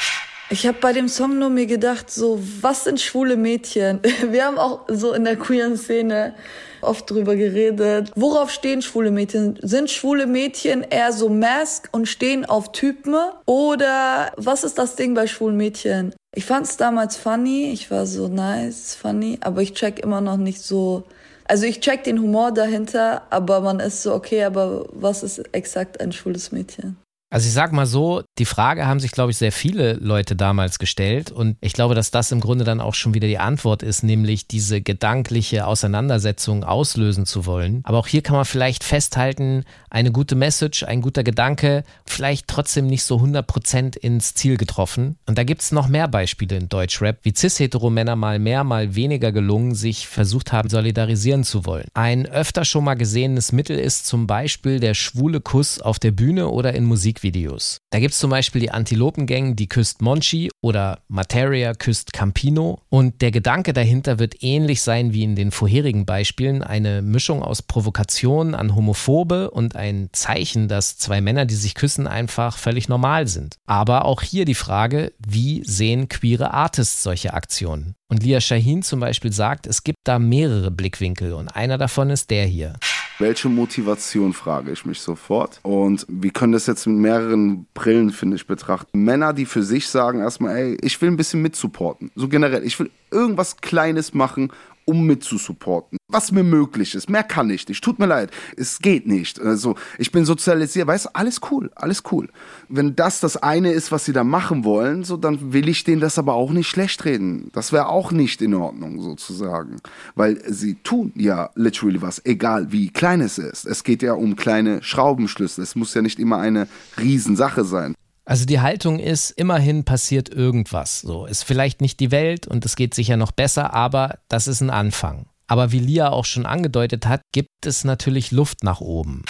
Ich 0.49 0.65
habe 0.65 0.79
bei 0.81 0.91
dem 0.91 1.07
Song 1.07 1.37
nur 1.37 1.51
mir 1.51 1.67
gedacht, 1.67 2.09
so, 2.09 2.41
was 2.61 2.85
sind 2.85 2.99
schwule 2.99 3.37
Mädchen? 3.37 3.99
Wir 4.31 4.45
haben 4.45 4.57
auch 4.57 4.87
so 4.87 5.13
in 5.13 5.25
der 5.25 5.35
queeren 5.35 5.77
Szene 5.77 6.33
oft 6.81 7.09
drüber 7.09 7.35
geredet. 7.35 8.11
Worauf 8.15 8.51
stehen 8.51 8.81
schwule 8.81 9.11
Mädchen? 9.11 9.57
Sind 9.61 9.89
schwule 9.89 10.27
Mädchen 10.27 10.83
eher 10.83 11.11
so 11.11 11.29
Mask 11.29 11.89
und 11.91 12.07
stehen 12.07 12.45
auf 12.45 12.71
Typen? 12.71 13.15
Oder 13.45 14.31
was 14.37 14.63
ist 14.63 14.77
das 14.77 14.95
Ding 14.95 15.13
bei 15.13 15.27
schwulen 15.27 15.57
Mädchen? 15.57 16.13
Ich 16.35 16.45
fand 16.45 16.67
es 16.67 16.77
damals 16.77 17.17
funny. 17.17 17.71
Ich 17.71 17.89
war 17.91 18.05
so 18.05 18.27
nice, 18.27 18.95
funny. 18.95 19.37
Aber 19.41 19.61
ich 19.61 19.73
check 19.73 19.99
immer 19.99 20.21
noch 20.21 20.37
nicht 20.37 20.61
so. 20.61 21.03
Also 21.45 21.65
ich 21.65 21.79
check 21.79 22.03
den 22.03 22.21
Humor 22.21 22.51
dahinter, 22.51 23.23
aber 23.31 23.61
man 23.61 23.79
ist 23.79 24.03
so, 24.03 24.13
okay, 24.13 24.43
aber 24.43 24.85
was 24.91 25.23
ist 25.23 25.39
exakt 25.53 25.99
ein 25.99 26.11
schwules 26.11 26.51
Mädchen? 26.51 26.97
Also 27.31 27.47
ich 27.47 27.53
sag 27.53 27.71
mal 27.73 27.85
so, 27.85 28.23
die 28.39 28.45
Frage 28.45 28.87
haben 28.87 28.99
sich, 28.99 29.11
glaube 29.11 29.29
ich, 29.29 29.37
sehr 29.37 29.51
viele 29.51 29.93
Leute 29.93 30.35
damals 30.35 30.79
gestellt 30.79 31.31
und 31.31 31.57
ich 31.61 31.73
glaube, 31.73 31.93
dass 31.93 32.09
das 32.09 32.31
im 32.31 32.39
Grunde 32.39 32.65
dann 32.65 32.81
auch 32.81 32.95
schon 32.95 33.13
wieder 33.13 33.27
die 33.27 33.37
Antwort 33.37 33.83
ist, 33.83 34.01
nämlich 34.01 34.47
diese 34.47 34.81
gedankliche 34.81 35.67
Auseinandersetzung 35.67 36.63
auslösen 36.63 37.27
zu 37.27 37.45
wollen. 37.45 37.81
Aber 37.83 37.99
auch 37.99 38.07
hier 38.07 38.23
kann 38.23 38.35
man 38.35 38.45
vielleicht 38.45 38.83
festhalten, 38.83 39.63
eine 39.91 40.11
gute 40.11 40.35
Message, 40.35 40.83
ein 40.83 41.01
guter 41.01 41.23
Gedanke, 41.23 41.83
vielleicht 42.03 42.47
trotzdem 42.47 42.87
nicht 42.87 43.03
so 43.03 43.17
100% 43.17 43.95
ins 43.95 44.33
Ziel 44.33 44.57
getroffen. 44.57 45.17
Und 45.27 45.37
da 45.37 45.43
gibt 45.43 45.61
es 45.61 45.71
noch 45.71 45.87
mehr 45.87 46.07
Beispiele 46.07 46.57
in 46.57 46.67
Deutschrap, 46.67 47.19
wie 47.21 47.33
cis-hetero-Männer 47.35 48.15
mal 48.15 48.39
mehr, 48.39 48.63
mal 48.63 48.95
weniger 48.95 49.31
gelungen, 49.31 49.75
sich 49.75 50.07
versucht 50.07 50.51
haben, 50.51 50.69
solidarisieren 50.69 51.43
zu 51.43 51.67
wollen. 51.67 51.85
Ein 51.93 52.25
öfter 52.25 52.65
schon 52.65 52.85
mal 52.85 52.95
gesehenes 52.95 53.51
Mittel 53.51 53.77
ist 53.77 54.07
zum 54.07 54.25
Beispiel 54.25 54.79
der 54.79 54.95
schwule 54.95 55.41
Kuss 55.41 55.79
auf 55.79 55.99
der 55.99 56.11
Bühne 56.11 56.47
oder 56.47 56.73
in 56.73 56.85
Musik 56.85 57.18
Musikvideos. 57.19 57.79
Da 57.91 57.99
gibt 57.99 58.13
es 58.13 58.19
zum 58.19 58.29
Beispiel 58.29 58.61
die 58.61 58.71
Antilopengang, 58.71 59.55
die 59.55 59.67
küsst 59.67 60.01
Monchi 60.01 60.49
oder 60.61 60.99
Materia 61.07 61.73
küsst 61.73 62.13
Campino. 62.13 62.81
Und 62.89 63.21
der 63.21 63.31
Gedanke 63.31 63.73
dahinter 63.73 64.19
wird 64.19 64.41
ähnlich 64.43 64.81
sein 64.81 65.13
wie 65.13 65.23
in 65.23 65.35
den 65.35 65.51
vorherigen 65.51 66.05
Beispielen. 66.05 66.63
Eine 66.63 67.01
Mischung 67.01 67.43
aus 67.43 67.61
Provokation 67.61 68.55
an 68.55 68.75
Homophobe 68.75 69.51
und 69.51 69.75
ein 69.75 70.09
Zeichen, 70.11 70.67
dass 70.67 70.97
zwei 70.97 71.21
Männer, 71.21 71.45
die 71.45 71.55
sich 71.55 71.75
küssen, 71.75 72.07
einfach 72.07 72.57
völlig 72.57 72.89
normal 72.89 73.27
sind. 73.27 73.55
Aber 73.65 74.05
auch 74.05 74.21
hier 74.21 74.45
die 74.45 74.55
Frage, 74.55 75.13
wie 75.19 75.63
sehen 75.65 76.09
queere 76.09 76.53
Artists 76.53 77.03
solche 77.03 77.33
Aktionen? 77.33 77.95
Und 78.07 78.23
Lia 78.23 78.41
Shahin 78.41 78.81
zum 78.81 78.99
Beispiel 78.99 79.31
sagt, 79.31 79.67
es 79.67 79.83
gibt 79.83 79.99
da 80.03 80.17
mehrere 80.17 80.71
Blickwinkel 80.71 81.33
und 81.33 81.49
einer 81.49 81.77
davon 81.77 82.09
ist 82.09 82.31
der 82.31 82.45
hier. 82.45 82.73
Welche 83.19 83.49
Motivation 83.49 84.31
frage 84.31 84.71
ich 84.71 84.85
mich 84.85 85.01
sofort? 85.01 85.59
Und 85.63 86.05
wir 86.07 86.31
können 86.31 86.53
das 86.53 86.67
jetzt 86.67 86.87
mit 86.87 86.95
mehreren 86.95 87.65
Brillen, 87.73 88.11
finde 88.11 88.37
ich, 88.37 88.47
betrachten. 88.47 89.03
Männer, 89.03 89.33
die 89.33 89.45
für 89.45 89.61
sich 89.61 89.89
sagen 89.89 90.21
erstmal, 90.21 90.55
ey, 90.55 90.77
ich 90.81 91.01
will 91.01 91.09
ein 91.09 91.17
bisschen 91.17 91.41
mitsupporten. 91.41 92.11
So 92.15 92.29
generell, 92.29 92.63
ich 92.63 92.79
will 92.79 92.89
irgendwas 93.11 93.57
Kleines 93.57 94.13
machen, 94.13 94.53
um 94.89 95.05
mitzusupporten. 95.05 95.99
Was 96.11 96.31
mir 96.31 96.43
möglich 96.43 96.95
ist. 96.95 97.07
Mehr 97.11 97.21
kann 97.23 97.51
ich 97.51 97.67
nicht. 97.67 97.83
Tut 97.83 97.99
mir 97.99 98.07
leid. 98.07 98.31
Es 98.57 98.79
geht 98.79 99.05
nicht. 99.05 99.39
Also, 99.39 99.75
ich 99.99 100.11
bin 100.11 100.25
sozialisiert. 100.25 100.87
Weißt 100.87 101.05
du, 101.05 101.09
alles 101.13 101.39
cool. 101.51 101.69
Alles 101.75 102.01
cool. 102.11 102.29
Wenn 102.69 102.95
das 102.95 103.19
das 103.19 103.37
eine 103.37 103.71
ist, 103.71 103.91
was 103.91 104.05
sie 104.05 104.13
da 104.13 104.23
machen 104.23 104.63
wollen, 104.63 105.03
so, 105.03 105.17
dann 105.17 105.53
will 105.53 105.69
ich 105.69 105.83
denen 105.83 106.01
das 106.01 106.17
aber 106.17 106.33
auch 106.33 106.51
nicht 106.51 106.67
schlecht 106.67 107.05
reden. 107.05 107.51
Das 107.53 107.71
wäre 107.71 107.89
auch 107.89 108.11
nicht 108.11 108.41
in 108.41 108.55
Ordnung, 108.55 108.99
sozusagen. 108.99 109.77
Weil 110.15 110.41
sie 110.51 110.75
tun 110.75 111.13
ja 111.15 111.51
literally 111.53 112.01
was, 112.01 112.25
egal 112.25 112.71
wie 112.71 112.89
klein 112.89 113.21
es 113.21 113.37
ist. 113.37 113.67
Es 113.67 113.83
geht 113.83 114.01
ja 114.01 114.13
um 114.13 114.35
kleine 114.35 114.81
Schraubenschlüssel. 114.81 115.63
Es 115.63 115.75
muss 115.75 115.93
ja 115.93 116.01
nicht 116.01 116.19
immer 116.19 116.39
eine 116.39 116.67
Riesensache 116.99 117.63
sein. 117.63 117.93
Also 118.29 118.45
die 118.45 118.59
Haltung 118.59 118.99
ist, 118.99 119.31
immerhin 119.31 119.85
passiert 119.85 120.29
irgendwas. 120.29 121.01
So 121.01 121.25
ist 121.25 121.41
vielleicht 121.41 121.81
nicht 121.81 121.99
die 121.99 122.11
Welt 122.11 122.45
und 122.45 122.63
es 122.63 122.75
geht 122.75 122.93
sicher 122.93 123.17
noch 123.17 123.31
besser, 123.31 123.73
aber 123.73 124.19
das 124.27 124.47
ist 124.47 124.61
ein 124.61 124.69
Anfang. 124.69 125.25
Aber 125.47 125.71
wie 125.71 125.79
Lia 125.79 126.11
auch 126.11 126.25
schon 126.25 126.45
angedeutet 126.45 127.07
hat, 127.07 127.21
gibt 127.31 127.65
es 127.65 127.85
natürlich 127.85 128.29
Luft 128.29 128.63
nach 128.63 128.81
oben. 128.81 129.23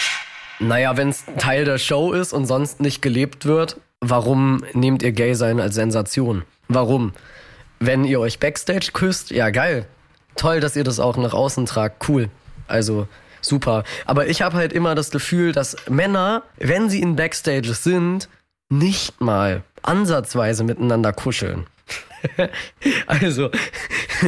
Naja, 0.58 0.98
wenn 0.98 1.08
es 1.08 1.24
Teil 1.38 1.64
der 1.64 1.78
Show 1.78 2.12
ist 2.12 2.34
und 2.34 2.44
sonst 2.44 2.80
nicht 2.80 3.00
gelebt 3.00 3.46
wird, 3.46 3.80
warum 4.02 4.64
nehmt 4.74 5.02
ihr 5.02 5.12
Gay 5.12 5.32
sein 5.32 5.60
als 5.60 5.76
Sensation? 5.76 6.42
Warum? 6.68 7.14
Wenn 7.78 8.04
ihr 8.04 8.20
euch 8.20 8.38
Backstage 8.38 8.90
küsst, 8.92 9.30
ja 9.30 9.48
geil. 9.48 9.86
Toll, 10.36 10.60
dass 10.60 10.76
ihr 10.76 10.84
das 10.84 11.00
auch 11.00 11.16
nach 11.16 11.32
außen 11.32 11.64
tragt. 11.64 12.06
Cool. 12.06 12.28
Also 12.68 13.08
super. 13.40 13.84
Aber 14.04 14.26
ich 14.26 14.42
habe 14.42 14.58
halt 14.58 14.74
immer 14.74 14.94
das 14.94 15.10
Gefühl, 15.10 15.52
dass 15.52 15.74
Männer, 15.88 16.42
wenn 16.58 16.90
sie 16.90 17.00
in 17.00 17.16
Backstages 17.16 17.82
sind, 17.82 18.28
nicht 18.70 19.20
mal 19.20 19.62
ansatzweise 19.82 20.64
miteinander 20.64 21.12
kuscheln. 21.12 21.66
also, 23.06 23.50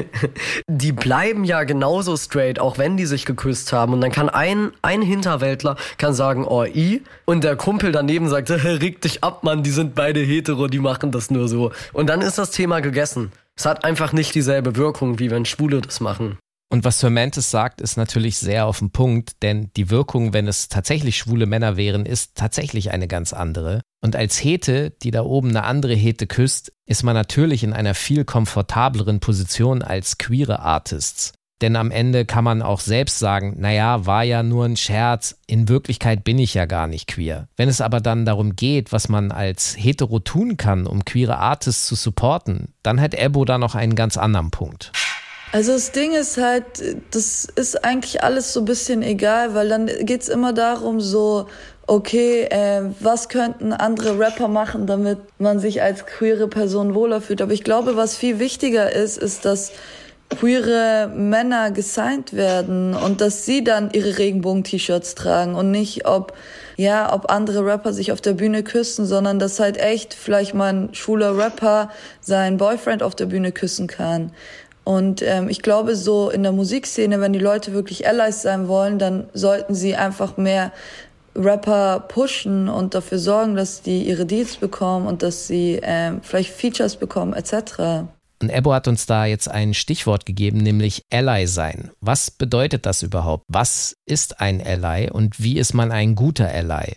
die 0.69 0.93
bleiben 0.93 1.45
ja 1.45 1.65
genauso 1.65 2.17
straight, 2.17 2.59
auch 2.59 2.79
wenn 2.79 2.97
die 2.97 3.07
sich 3.07 3.25
geküsst 3.25 3.73
haben. 3.73 3.93
Und 3.93 4.01
dann 4.01 4.13
kann 4.13 4.29
ein, 4.29 4.73
ein 4.83 5.03
Hinterwäldler 5.03 5.77
kann 5.99 6.15
sagen, 6.15 6.45
oh, 6.45 6.65
i. 6.65 7.03
Und 7.25 7.45
der 7.45 7.57
Kumpel 7.57 7.93
daneben 7.93 8.29
sagt, 8.29 8.51
reg 8.51 9.01
dich 9.01 9.23
ab, 9.23 9.45
Mann, 9.45 9.63
die 9.63 9.71
sind 9.71 9.95
beide 9.95 10.21
hetero, 10.21 10.69
die 10.69 10.79
machen 10.79 11.11
das 11.11 11.31
nur 11.31 11.49
so. 11.49 11.73
Und 11.93 12.09
dann 12.09 12.23
ist 12.23 12.39
das 12.39 12.51
Thema 12.51 12.81
gegessen. 12.81 13.33
Es 13.57 13.67
hat 13.67 13.85
einfach 13.85 14.13
nicht 14.13 14.35
dieselbe 14.35 14.77
Wirkung, 14.77 15.19
wie 15.19 15.31
wenn 15.31 15.45
Schwule 15.45 15.81
das 15.81 16.01
machen. 16.01 16.39
Und 16.71 16.85
was 16.85 17.01
Fermentes 17.01 17.51
sagt, 17.51 17.83
ist 17.83 17.99
natürlich 17.99 18.39
sehr 18.39 18.65
auf 18.65 18.79
den 18.79 18.91
Punkt, 18.91 19.43
denn 19.43 19.71
die 19.77 19.91
Wirkung, 19.91 20.33
wenn 20.33 20.49
es 20.49 20.71
tatsächlich 20.71 21.19
schwule 21.19 21.45
Männer 21.45 21.77
wären, 21.77 22.07
ist 22.07 22.35
tatsächlich 22.35 22.93
eine 22.93 23.09
ganz 23.09 23.35
andere. 23.35 23.83
Und 24.05 24.17
als 24.17 24.43
Hete, 24.43 24.91
die 24.91 25.13
da 25.13 25.23
oben 25.23 25.51
eine 25.51 25.63
andere 25.63 25.95
Hete 25.95 26.27
küsst, 26.27 26.73
ist 26.87 27.05
man 27.05 27.15
natürlich 27.15 27.63
in 27.63 27.73
einer 27.73 27.95
viel 27.95 28.25
komfortableren 28.25 29.21
Position 29.21 29.81
als 29.81 30.19
queere 30.19 30.59
Artists. 30.59 31.33
Denn 31.61 31.77
am 31.77 31.93
Ende 31.93 32.25
kann 32.25 32.43
man 32.43 32.61
auch 32.61 32.81
selbst 32.81 33.21
sagen, 33.21 33.55
naja, 33.59 34.05
war 34.05 34.25
ja 34.25 34.43
nur 34.43 34.65
ein 34.65 34.77
Scherz, 34.77 35.37
in 35.47 35.69
Wirklichkeit 35.69 36.25
bin 36.25 36.41
ich 36.41 36.55
ja 36.55 36.67
gar 36.67 36.89
nicht 36.89 37.07
queer. 37.07 37.47
Wenn 37.57 37.69
es 37.69 37.81
aber 37.81 38.01
dann 38.01 38.25
darum 38.25 38.57
geht, 38.57 38.91
was 38.91 39.09
man 39.09 39.31
als 39.31 39.77
Hetero 39.79 40.19
tun 40.19 40.57
kann, 40.57 40.89
um 40.89 41.05
queere 41.05 41.39
Artists 41.39 41.87
zu 41.87 41.95
supporten, 41.95 42.75
dann 42.83 43.01
hat 43.01 43.15
Ebo 43.15 43.45
da 43.45 43.59
noch 43.59 43.77
einen 43.77 43.95
ganz 43.95 44.17
anderen 44.17 44.51
Punkt. 44.51 44.91
Also 45.53 45.73
das 45.73 45.93
Ding 45.93 46.13
ist 46.15 46.39
halt, 46.39 46.65
das 47.11 47.45
ist 47.45 47.85
eigentlich 47.85 48.25
alles 48.25 48.55
so 48.55 48.61
ein 48.61 48.65
bisschen 48.65 49.03
egal, 49.03 49.55
weil 49.55 49.69
dann 49.69 49.87
geht's 50.01 50.29
immer 50.29 50.55
darum, 50.55 50.99
so, 50.99 51.47
okay, 51.87 52.45
äh, 52.45 52.83
was 53.01 53.29
könnten 53.29 53.73
andere 53.73 54.19
Rapper 54.19 54.49
machen, 54.49 54.87
damit 54.87 55.19
man 55.39 55.59
sich 55.59 55.83
als 55.83 56.07
queere 56.07 56.49
Person 56.49 56.95
wohler 56.95 57.21
fühlt. 57.21 57.43
Aber 57.43 57.53
ich 57.53 57.65
glaube, 57.65 57.97
was 57.97 58.17
viel 58.17 58.39
wichtiger 58.39 58.93
ist, 58.93 59.19
ist, 59.19 59.45
dass 59.45 59.73
queere 60.31 61.11
Männer 61.15 61.71
gesigned 61.71 62.33
werden 62.33 62.95
und 62.95 63.21
dass 63.21 63.45
sie 63.45 63.65
dann 63.65 63.91
ihre 63.93 64.19
Regenbogen-T-Shirts 64.19 65.15
tragen 65.15 65.55
und 65.55 65.71
nicht, 65.71 66.07
ob 66.07 66.33
ja, 66.77 67.13
ob 67.13 67.31
andere 67.31 67.67
Rapper 67.67 67.93
sich 67.93 68.13
auf 68.13 68.23
der 68.23 68.33
Bühne 68.33 68.63
küssen, 68.63 69.05
sondern 69.05 69.39
dass 69.39 69.61
halt 69.61 69.77
echt 69.77 70.15
vielleicht 70.15 70.55
mal 70.55 70.73
ein 70.73 70.95
schwuler 70.95 71.37
Rapper 71.37 71.91
seinen 72.21 72.57
Boyfriend 72.57 73.03
auf 73.03 73.15
der 73.15 73.27
Bühne 73.27 73.53
küssen 73.53 73.87
kann. 73.87 74.33
Und 74.85 75.23
ähm, 75.23 75.49
ich 75.49 75.63
glaube, 75.63 75.95
so 75.95 76.31
in 76.31 76.43
der 76.43 76.53
Musikszene, 76.53 77.21
wenn 77.21 77.33
die 77.33 77.39
Leute 77.39 77.73
wirklich 77.73 78.09
Allies 78.09 78.43
sein 78.43 78.69
wollen, 78.69 78.99
dann 78.99 79.29
sollten 79.33 79.75
sie 79.75 79.95
einfach 79.95 80.37
mehr 80.37 80.73
Rapper 81.35 82.01
pushen 82.09 82.69
und 82.69 82.95
dafür 82.95 83.19
sorgen, 83.19 83.55
dass 83.55 83.83
die 83.83 84.03
ihre 84.03 84.27
Deals 84.27 84.57
bekommen 84.57 85.07
und 85.07 85.23
dass 85.23 85.47
sie 85.47 85.81
ähm, 85.83 86.21
vielleicht 86.23 86.51
Features 86.51 86.97
bekommen 86.97 87.33
etc. 87.33 88.09
Und 88.43 88.51
Ebo 88.51 88.75
hat 88.75 88.89
uns 88.89 89.07
da 89.07 89.25
jetzt 89.25 89.49
ein 89.49 89.73
Stichwort 89.73 90.27
gegeben, 90.27 90.59
nämlich 90.59 91.05
Ally 91.13 91.47
sein. 91.47 91.93
Was 92.01 92.31
bedeutet 92.31 92.87
das 92.87 93.03
überhaupt? 93.03 93.45
Was 93.49 93.97
ist 94.05 94.41
ein 94.41 94.61
Ally 94.61 95.11
und 95.11 95.41
wie 95.41 95.59
ist 95.59 95.75
man 95.75 95.93
ein 95.93 96.17
guter 96.17 96.49
Ally? 96.49 96.97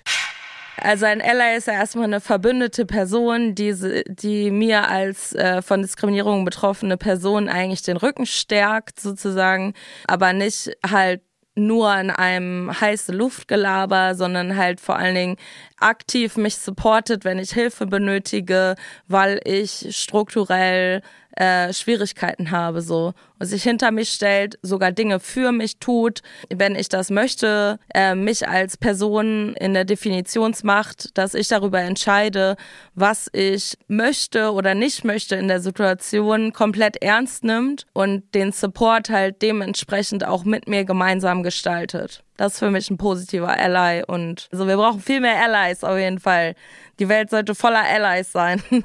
Also 0.77 1.05
ein 1.05 1.21
Ally 1.21 1.55
ist 1.57 1.67
ja 1.67 1.73
erstmal 1.73 2.05
eine 2.05 2.19
verbündete 2.19 2.85
Person, 2.85 3.55
die, 3.55 4.03
die 4.07 4.51
mir 4.51 4.89
als 4.89 5.33
äh, 5.33 5.61
von 5.61 5.81
Diskriminierung 5.81 6.43
betroffene 6.43 6.97
Person 6.97 7.47
eigentlich 7.47 7.83
den 7.83 7.97
Rücken 7.97 8.25
stärkt 8.25 8.99
sozusagen, 8.99 9.73
aber 10.07 10.33
nicht 10.33 10.71
halt 10.85 11.21
nur 11.55 11.97
in 11.97 12.11
einem 12.11 12.69
heiße 12.79 13.11
Luftgelaber, 13.13 14.15
sondern 14.15 14.57
halt 14.57 14.81
vor 14.81 14.97
allen 14.97 15.15
Dingen 15.15 15.37
aktiv 15.77 16.37
mich 16.37 16.57
supportet, 16.57 17.25
wenn 17.25 17.39
ich 17.39 17.51
Hilfe 17.51 17.85
benötige, 17.85 18.75
weil 19.07 19.39
ich 19.45 19.87
strukturell 19.95 21.01
äh, 21.35 21.73
Schwierigkeiten 21.73 22.51
habe 22.51 22.81
so 22.81 23.13
und 23.39 23.47
sich 23.47 23.63
hinter 23.63 23.91
mich 23.91 24.09
stellt, 24.09 24.57
sogar 24.61 24.91
Dinge 24.91 25.19
für 25.19 25.51
mich 25.51 25.77
tut, 25.79 26.21
wenn 26.49 26.75
ich 26.75 26.89
das 26.89 27.09
möchte, 27.09 27.77
äh, 27.93 28.15
mich 28.15 28.47
als 28.47 28.77
Person 28.77 29.53
in 29.55 29.73
der 29.73 29.85
Definitionsmacht, 29.85 31.17
dass 31.17 31.33
ich 31.33 31.47
darüber 31.49 31.81
entscheide, 31.81 32.55
was 32.93 33.29
ich 33.33 33.77
möchte 33.87 34.53
oder 34.53 34.75
nicht 34.75 35.03
möchte 35.03 35.35
in 35.35 35.47
der 35.47 35.59
Situation, 35.59 36.53
komplett 36.53 37.01
ernst 37.01 37.43
nimmt 37.43 37.85
und 37.93 38.33
den 38.33 38.51
Support 38.51 39.09
halt 39.09 39.41
dementsprechend 39.41 40.25
auch 40.25 40.45
mit 40.45 40.67
mir 40.67 40.85
gemeinsam 40.85 41.43
gestaltet. 41.43 42.24
Das 42.37 42.53
ist 42.53 42.59
für 42.59 42.71
mich 42.71 42.89
ein 42.89 42.97
positiver 42.97 43.49
Ally 43.49 44.03
und 44.05 44.47
also 44.51 44.67
wir 44.67 44.75
brauchen 44.75 44.99
viel 44.99 45.21
mehr 45.21 45.41
Allies 45.41 45.83
auf 45.83 45.97
jeden 45.97 46.19
Fall. 46.19 46.55
Die 46.99 47.09
Welt 47.09 47.29
sollte 47.29 47.55
voller 47.55 47.83
Allies 47.83 48.31
sein. 48.31 48.61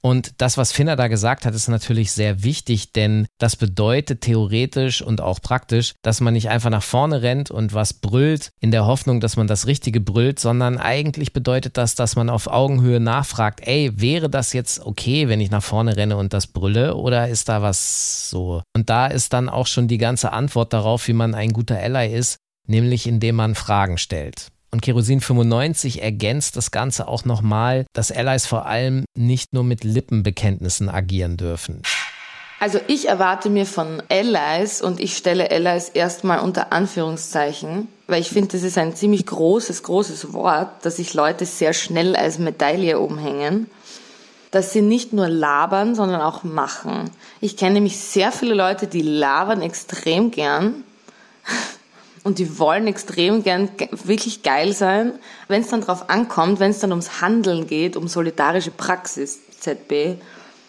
Und 0.00 0.40
das, 0.40 0.56
was 0.56 0.72
Finna 0.72 0.96
da 0.96 1.08
gesagt 1.08 1.44
hat, 1.44 1.54
ist 1.54 1.68
natürlich 1.68 2.12
sehr 2.12 2.42
wichtig, 2.44 2.92
denn 2.92 3.26
das 3.38 3.56
bedeutet 3.56 4.20
theoretisch 4.20 5.02
und 5.02 5.20
auch 5.20 5.40
praktisch, 5.40 5.94
dass 6.02 6.20
man 6.20 6.34
nicht 6.34 6.50
einfach 6.50 6.70
nach 6.70 6.82
vorne 6.82 7.22
rennt 7.22 7.50
und 7.50 7.74
was 7.74 7.94
brüllt 7.94 8.50
in 8.60 8.70
der 8.70 8.86
Hoffnung, 8.86 9.20
dass 9.20 9.36
man 9.36 9.48
das 9.48 9.66
Richtige 9.66 10.00
brüllt, 10.00 10.38
sondern 10.38 10.78
eigentlich 10.78 11.32
bedeutet 11.32 11.76
das, 11.76 11.96
dass 11.96 12.14
man 12.14 12.30
auf 12.30 12.46
Augenhöhe 12.46 13.00
nachfragt, 13.00 13.60
ey, 13.66 13.90
wäre 13.96 14.30
das 14.30 14.52
jetzt 14.52 14.86
okay, 14.86 15.28
wenn 15.28 15.40
ich 15.40 15.50
nach 15.50 15.64
vorne 15.64 15.96
renne 15.96 16.16
und 16.16 16.32
das 16.32 16.46
brülle 16.46 16.94
oder 16.94 17.28
ist 17.28 17.48
da 17.48 17.60
was 17.60 18.30
so? 18.30 18.62
Und 18.76 18.90
da 18.90 19.08
ist 19.08 19.32
dann 19.32 19.48
auch 19.48 19.66
schon 19.66 19.88
die 19.88 19.98
ganze 19.98 20.32
Antwort 20.32 20.72
darauf, 20.72 21.08
wie 21.08 21.12
man 21.12 21.34
ein 21.34 21.52
guter 21.52 21.76
Ally 21.76 22.14
ist, 22.14 22.38
nämlich 22.68 23.06
indem 23.06 23.36
man 23.36 23.54
Fragen 23.54 23.98
stellt. 23.98 24.48
Und 24.70 24.82
Kerosin 24.82 25.20
95 25.20 26.02
ergänzt 26.02 26.56
das 26.56 26.70
Ganze 26.70 27.08
auch 27.08 27.24
nochmal, 27.24 27.86
dass 27.94 28.12
Allies 28.12 28.46
vor 28.46 28.66
allem 28.66 29.04
nicht 29.16 29.54
nur 29.54 29.64
mit 29.64 29.82
Lippenbekenntnissen 29.82 30.88
agieren 30.90 31.38
dürfen. 31.38 31.82
Also 32.60 32.80
ich 32.88 33.08
erwarte 33.08 33.50
mir 33.50 33.66
von 33.66 34.02
Allies 34.08 34.82
und 34.82 35.00
ich 35.00 35.16
stelle 35.16 35.50
Allies 35.50 35.88
erstmal 35.90 36.40
unter 36.40 36.72
Anführungszeichen, 36.72 37.88
weil 38.08 38.20
ich 38.20 38.30
finde, 38.30 38.48
das 38.48 38.62
ist 38.62 38.76
ein 38.76 38.96
ziemlich 38.96 39.26
großes, 39.26 39.84
großes 39.84 40.32
Wort, 40.32 40.84
dass 40.84 40.96
sich 40.96 41.14
Leute 41.14 41.46
sehr 41.46 41.72
schnell 41.72 42.16
als 42.16 42.38
Medaille 42.38 42.98
umhängen, 42.98 43.70
dass 44.50 44.72
sie 44.72 44.82
nicht 44.82 45.12
nur 45.12 45.28
labern, 45.28 45.94
sondern 45.94 46.20
auch 46.20 46.42
machen. 46.42 47.10
Ich 47.40 47.56
kenne 47.56 47.74
nämlich 47.74 47.98
sehr 47.98 48.32
viele 48.32 48.54
Leute, 48.54 48.88
die 48.88 49.02
labern 49.02 49.62
extrem 49.62 50.32
gern 50.32 50.82
und 52.28 52.38
die 52.38 52.58
wollen 52.58 52.86
extrem 52.86 53.42
gern 53.42 53.70
wirklich 54.04 54.42
geil 54.42 54.74
sein. 54.74 55.14
Wenn 55.48 55.62
es 55.62 55.68
dann 55.68 55.80
drauf 55.80 56.10
ankommt, 56.10 56.60
wenn 56.60 56.70
es 56.70 56.78
dann 56.78 56.90
ums 56.90 57.22
Handeln 57.22 57.66
geht, 57.66 57.96
um 57.96 58.06
solidarische 58.06 58.70
Praxis, 58.70 59.40
ZB, 59.58 60.20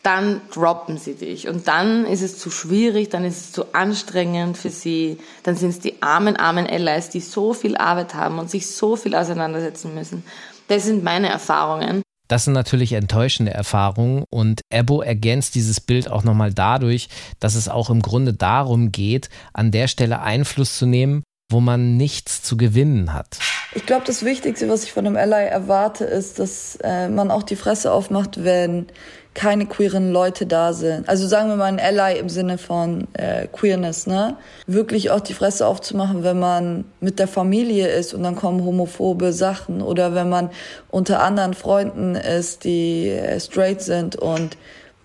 dann 0.02 0.40
droppen 0.54 0.98
sie 0.98 1.16
dich. 1.16 1.50
Und 1.50 1.68
dann 1.68 2.06
ist 2.06 2.22
es 2.22 2.40
zu 2.40 2.50
schwierig, 2.50 3.10
dann 3.10 3.26
ist 3.26 3.42
es 3.42 3.52
zu 3.52 3.74
anstrengend 3.74 4.58
für 4.58 4.70
sie. 4.70 5.18
Dann 5.44 5.58
sind 5.58 5.72
es 5.72 5.80
die 5.82 6.02
armen, 6.02 6.38
armen 6.38 6.66
Allies, 6.66 7.10
die 7.10 7.20
so 7.20 7.54
viel 7.54 7.76
Arbeit 7.76 8.14
haben 8.14 8.40
und 8.40 8.50
sich 8.50 8.68
so 8.68 8.96
viel 8.96 9.14
auseinandersetzen 9.14 9.94
müssen. 9.94 10.24
Das 10.70 10.86
sind 10.86 11.04
meine 11.04 11.28
Erfahrungen. 11.28 12.04
Das 12.30 12.46
sind 12.46 12.54
natürlich 12.54 12.94
enttäuschende 12.94 13.52
Erfahrungen 13.52 14.24
und 14.30 14.62
Ebo 14.70 15.02
ergänzt 15.02 15.56
dieses 15.56 15.82
Bild 15.82 16.10
auch 16.10 16.24
nochmal 16.24 16.54
dadurch, 16.54 17.10
dass 17.42 17.56
es 17.56 17.68
auch 17.68 17.90
im 17.90 18.02
Grunde 18.02 18.34
darum 18.34 18.94
geht, 18.94 19.30
an 19.52 19.72
der 19.72 19.88
Stelle 19.88 20.22
Einfluss 20.22 20.78
zu 20.78 20.86
nehmen 20.86 21.24
wo 21.50 21.60
man 21.60 21.98
nichts 21.98 22.44
zu 22.44 22.58
gewinnen 22.58 23.14
hat. 23.14 23.40
Ich 23.74 23.86
glaube, 23.86 24.06
das 24.06 24.24
Wichtigste, 24.24 24.70
was 24.70 24.84
ich 24.84 24.94
von 24.94 25.06
einem 25.06 25.16
Ally 25.16 25.48
erwarte, 25.48 26.06
ist, 26.06 26.40
dass 26.40 26.78
äh, 26.84 27.10
man 27.10 27.32
auch 27.32 27.44
die 27.44 27.56
Fresse 27.56 27.92
aufmacht, 27.92 28.44
wenn 28.44 28.88
keine 29.34 29.68
queeren 29.68 30.12
Leute 30.12 30.46
da 30.46 30.74
sind. 30.74 31.08
Also 31.08 31.28
sagen 31.28 31.50
wir 31.50 31.56
mal 31.56 31.66
ein 31.66 31.80
Ally 31.80 32.20
im 32.20 32.30
Sinne 32.30 32.58
von 32.58 33.08
äh, 33.14 33.48
Queerness, 33.48 34.08
ne? 34.08 34.38
Wirklich 34.66 35.12
auch 35.12 35.20
die 35.20 35.34
Fresse 35.34 35.68
aufzumachen, 35.68 36.24
wenn 36.24 36.40
man 36.40 36.86
mit 37.00 37.20
der 37.20 37.28
Familie 37.28 37.88
ist 37.88 38.14
und 38.14 38.24
dann 38.24 38.36
kommen 38.36 38.64
homophobe 38.64 39.32
Sachen 39.32 39.82
oder 39.82 40.16
wenn 40.16 40.30
man 40.30 40.50
unter 40.90 41.22
anderen 41.22 41.54
Freunden 41.54 42.16
ist, 42.16 42.64
die 42.64 43.10
äh, 43.10 43.40
straight 43.40 43.82
sind 43.82 44.16
und 44.16 44.58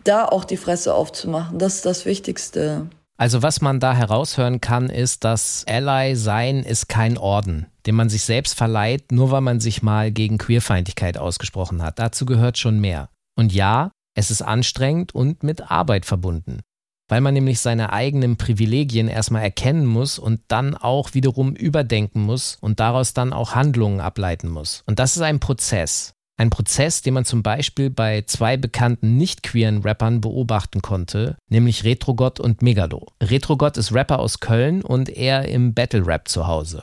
da 0.05 0.25
auch 0.25 0.45
die 0.45 0.57
Fresse 0.57 0.95
aufzumachen. 0.95 1.59
Das 1.59 1.77
ist 1.77 1.87
das 1.87 2.07
Wichtigste. 2.07 2.87
Also 3.17 3.43
was 3.43 3.61
man 3.61 3.79
da 3.79 3.95
heraushören 3.95 4.61
kann, 4.61 4.91
ist, 4.91 5.23
dass 5.25 5.65
Ally 5.69 6.17
sein 6.17 6.65
ist 6.65 6.89
kein 6.89 7.17
Orden, 7.17 7.67
den 7.87 7.95
man 7.95 8.09
sich 8.09 8.23
selbst 8.23 8.55
verleiht, 8.55 9.13
nur 9.13 9.31
weil 9.31 9.41
man 9.41 9.61
sich 9.61 9.83
mal 9.83 10.11
gegen 10.11 10.39
Queerfeindlichkeit 10.39 11.17
ausgesprochen 11.17 11.83
hat. 11.83 11.99
Dazu 12.01 12.27
gehört 12.27 12.59
schon 12.59 12.81
mehr. 12.81 13.09
Und 13.37 13.53
ja, 13.53 13.93
es 14.17 14.31
ist 14.31 14.43
anstrengend 14.43 15.15
und 15.15 15.45
mit 15.45 15.71
Arbeit 15.71 16.07
verbunden, 16.07 16.61
weil 17.09 17.21
man 17.21 17.35
nämlich 17.35 17.61
seine 17.61 17.93
eigenen 17.93 18.37
Privilegien 18.37 19.09
erstmal 19.09 19.43
erkennen 19.43 19.87
muss 19.87 20.19
und 20.19 20.41
dann 20.49 20.77
auch 20.77 21.15
wiederum 21.15 21.55
überdenken 21.55 22.21
muss 22.21 22.57
und 22.61 22.81
daraus 22.81 23.13
dann 23.13 23.33
auch 23.33 23.55
Handlungen 23.55 24.01
ableiten 24.01 24.49
muss. 24.49 24.83
Und 24.87 24.99
das 24.99 25.17
ist 25.17 25.23
ein 25.23 25.41
Prozess. 25.41 26.14
Ein 26.37 26.51
Prozess, 26.51 27.01
den 27.01 27.15
man 27.15 27.25
zum 27.25 27.45
Beispiel 27.45 27.91
bei 27.91 28.25
zwei 28.27 28.57
bekannten 28.57 29.17
nicht-queeren 29.17 29.83
Rappern 29.83 30.21
beobachten 30.21 30.83
konnte, 30.83 31.37
nämlich 31.49 31.85
Retrogott 31.85 32.41
und 32.41 32.61
Megalo. 32.61 33.07
Retrogott 33.23 33.77
ist 33.77 33.93
Rapper 33.93 34.19
aus 34.19 34.41
Köln 34.41 34.83
und 34.83 35.09
er 35.09 35.49
im 35.49 35.75
Battle 35.75 36.05
Rap 36.05 36.27
zu 36.27 36.49
Hause. 36.49 36.83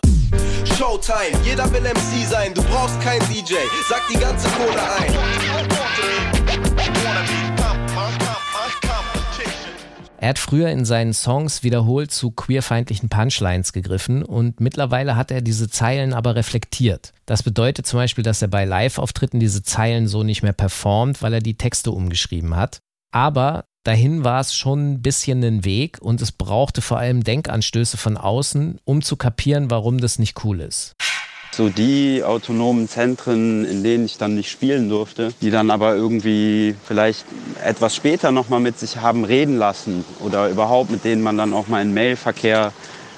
Showtime, 0.78 1.38
jeder 1.44 1.70
will 1.74 1.82
MC 1.82 2.26
sein, 2.30 2.54
du 2.54 2.64
brauchst 2.64 3.02
kein 3.02 3.20
DJ, 3.28 3.56
sag 3.90 4.08
die 4.08 4.18
ganze 4.18 4.48
Kohle 4.48 4.82
ein. 5.00 5.14
Er 10.22 10.30
hat 10.30 10.38
früher 10.38 10.70
in 10.70 10.86
seinen 10.86 11.14
Songs 11.14 11.64
wiederholt 11.64 12.12
zu 12.12 12.30
queerfeindlichen 12.30 13.10
Punchlines 13.10 13.74
gegriffen 13.74 14.22
und 14.24 14.60
mittlerweile 14.60 15.16
hat 15.16 15.32
er 15.32 15.42
diese 15.42 15.68
Zeilen 15.68 16.14
aber 16.14 16.36
reflektiert. 16.36 17.12
Das 17.26 17.42
bedeutet 17.42 17.88
zum 17.88 17.98
Beispiel, 17.98 18.24
dass 18.24 18.40
er 18.44 18.48
bei 18.48 18.64
Live-Auftritten 18.64 19.40
diese 19.40 19.64
Zeilen 19.64 20.08
so 20.08 20.22
nicht 20.22 20.44
mehr 20.44 20.54
performt, 20.54 21.24
weil 21.24 21.34
er 21.34 21.40
die 21.40 21.58
Texte 21.58 21.90
umgeschrieben 21.90 22.56
hat. 22.56 22.82
Aber 23.12 23.66
dahin 23.84 24.24
war 24.24 24.42
es 24.42 24.54
schon 24.54 24.92
ein 24.92 25.02
bisschen 25.02 25.44
ein 25.44 25.66
Weg 25.66 25.98
und 26.00 26.22
es 26.22 26.32
brauchte 26.32 26.84
vor 26.84 27.00
allem 27.00 27.24
Denkanstöße 27.24 27.98
von 27.98 28.16
außen, 28.16 28.78
um 28.84 29.02
zu 29.02 29.16
kapieren, 29.16 29.72
warum 29.72 29.98
das 29.98 30.20
nicht 30.20 30.46
cool 30.46 30.62
ist 30.62 30.94
so 31.54 31.70
die 31.70 32.24
autonomen 32.24 32.88
Zentren, 32.88 33.66
in 33.66 33.84
denen 33.84 34.06
ich 34.06 34.18
dann 34.18 34.36
nicht 34.36 34.50
spielen 34.50 34.90
durfte, 34.90 35.30
die 35.42 35.52
dann 35.52 35.70
aber 35.70 35.96
irgendwie 35.96 36.76
vielleicht 36.86 37.26
etwas 37.64 37.96
später 37.96 38.32
noch 38.32 38.50
mal 38.50 38.60
mit 38.60 38.80
sich 38.80 38.98
haben 38.98 39.26
reden 39.26 39.58
lassen 39.58 40.06
oder 40.22 40.50
überhaupt 40.50 40.92
mit 40.92 41.04
denen 41.04 41.22
man 41.22 41.38
dann 41.38 41.54
auch 41.54 41.68
mal 41.68 41.82
in 41.82 41.94
Mailverkehr 41.94 42.72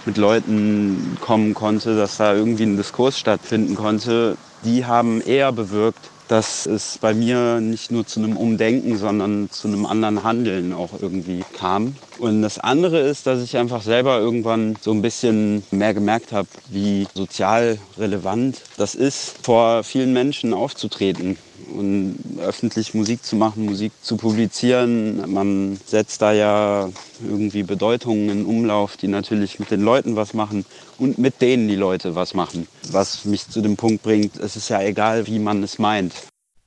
mit 0.06 0.18
Leuten 0.18 1.18
kommen 1.22 1.54
konnte, 1.54 1.96
dass 1.96 2.18
da 2.18 2.34
irgendwie 2.34 2.64
ein 2.64 2.78
Diskurs 2.78 3.18
stattfinden 3.18 3.76
konnte, 3.76 4.38
die 4.66 4.86
haben 4.86 5.22
eher 5.22 5.52
bewirkt, 5.52 6.10
dass 6.28 6.66
es 6.66 6.98
bei 6.98 7.14
mir 7.14 7.60
nicht 7.62 7.92
nur 7.92 8.08
zu 8.08 8.20
einem 8.20 8.38
Umdenken, 8.38 8.98
sondern 8.98 9.50
zu 9.52 9.68
einem 9.68 9.86
anderen 9.86 10.24
Handeln 10.24 10.74
auch 10.74 10.92
irgendwie 11.00 11.44
kam. 11.58 11.96
Und 12.24 12.42
das 12.42 12.58
andere 12.58 13.02
ist, 13.02 13.28
dass 13.28 13.44
ich 13.44 13.58
einfach 13.58 13.82
selber 13.82 14.18
irgendwann 14.18 14.78
so 14.80 14.92
ein 14.92 15.02
bisschen 15.02 15.62
mehr 15.72 15.94
gemerkt 15.94 16.32
habe, 16.32 16.48
wie 16.70 17.06
sozial 17.14 17.78
relevant 17.98 18.62
das 18.78 18.96
ist, 18.96 19.36
vor 19.42 19.84
vielen 19.84 20.14
Menschen 20.14 20.54
aufzutreten 20.54 21.36
und 21.76 22.18
öffentlich 22.40 22.94
Musik 22.94 23.26
zu 23.26 23.36
machen, 23.36 23.66
Musik 23.66 23.92
zu 24.02 24.16
publizieren. 24.16 25.34
Man 25.34 25.78
setzt 25.86 26.22
da 26.22 26.32
ja 26.32 26.90
irgendwie 27.28 27.64
Bedeutungen 27.64 28.30
in 28.30 28.46
Umlauf, 28.46 28.96
die 28.96 29.10
natürlich 29.10 29.60
mit 29.60 29.70
den 29.70 29.82
Leuten 29.82 30.16
was 30.16 30.34
machen 30.34 30.64
und 31.00 31.18
mit 31.18 31.42
denen 31.42 31.68
die 31.68 31.76
Leute 31.76 32.16
was 32.16 32.34
machen. 32.34 32.70
Was 32.90 33.26
mich 33.26 33.50
zu 33.50 33.60
dem 33.60 33.76
Punkt 33.76 34.02
bringt, 34.02 34.38
es 34.38 34.56
ist 34.56 34.70
ja 34.70 34.82
egal, 34.82 35.28
wie 35.28 35.40
man 35.40 35.62
es 35.62 35.78
meint. 35.78 36.14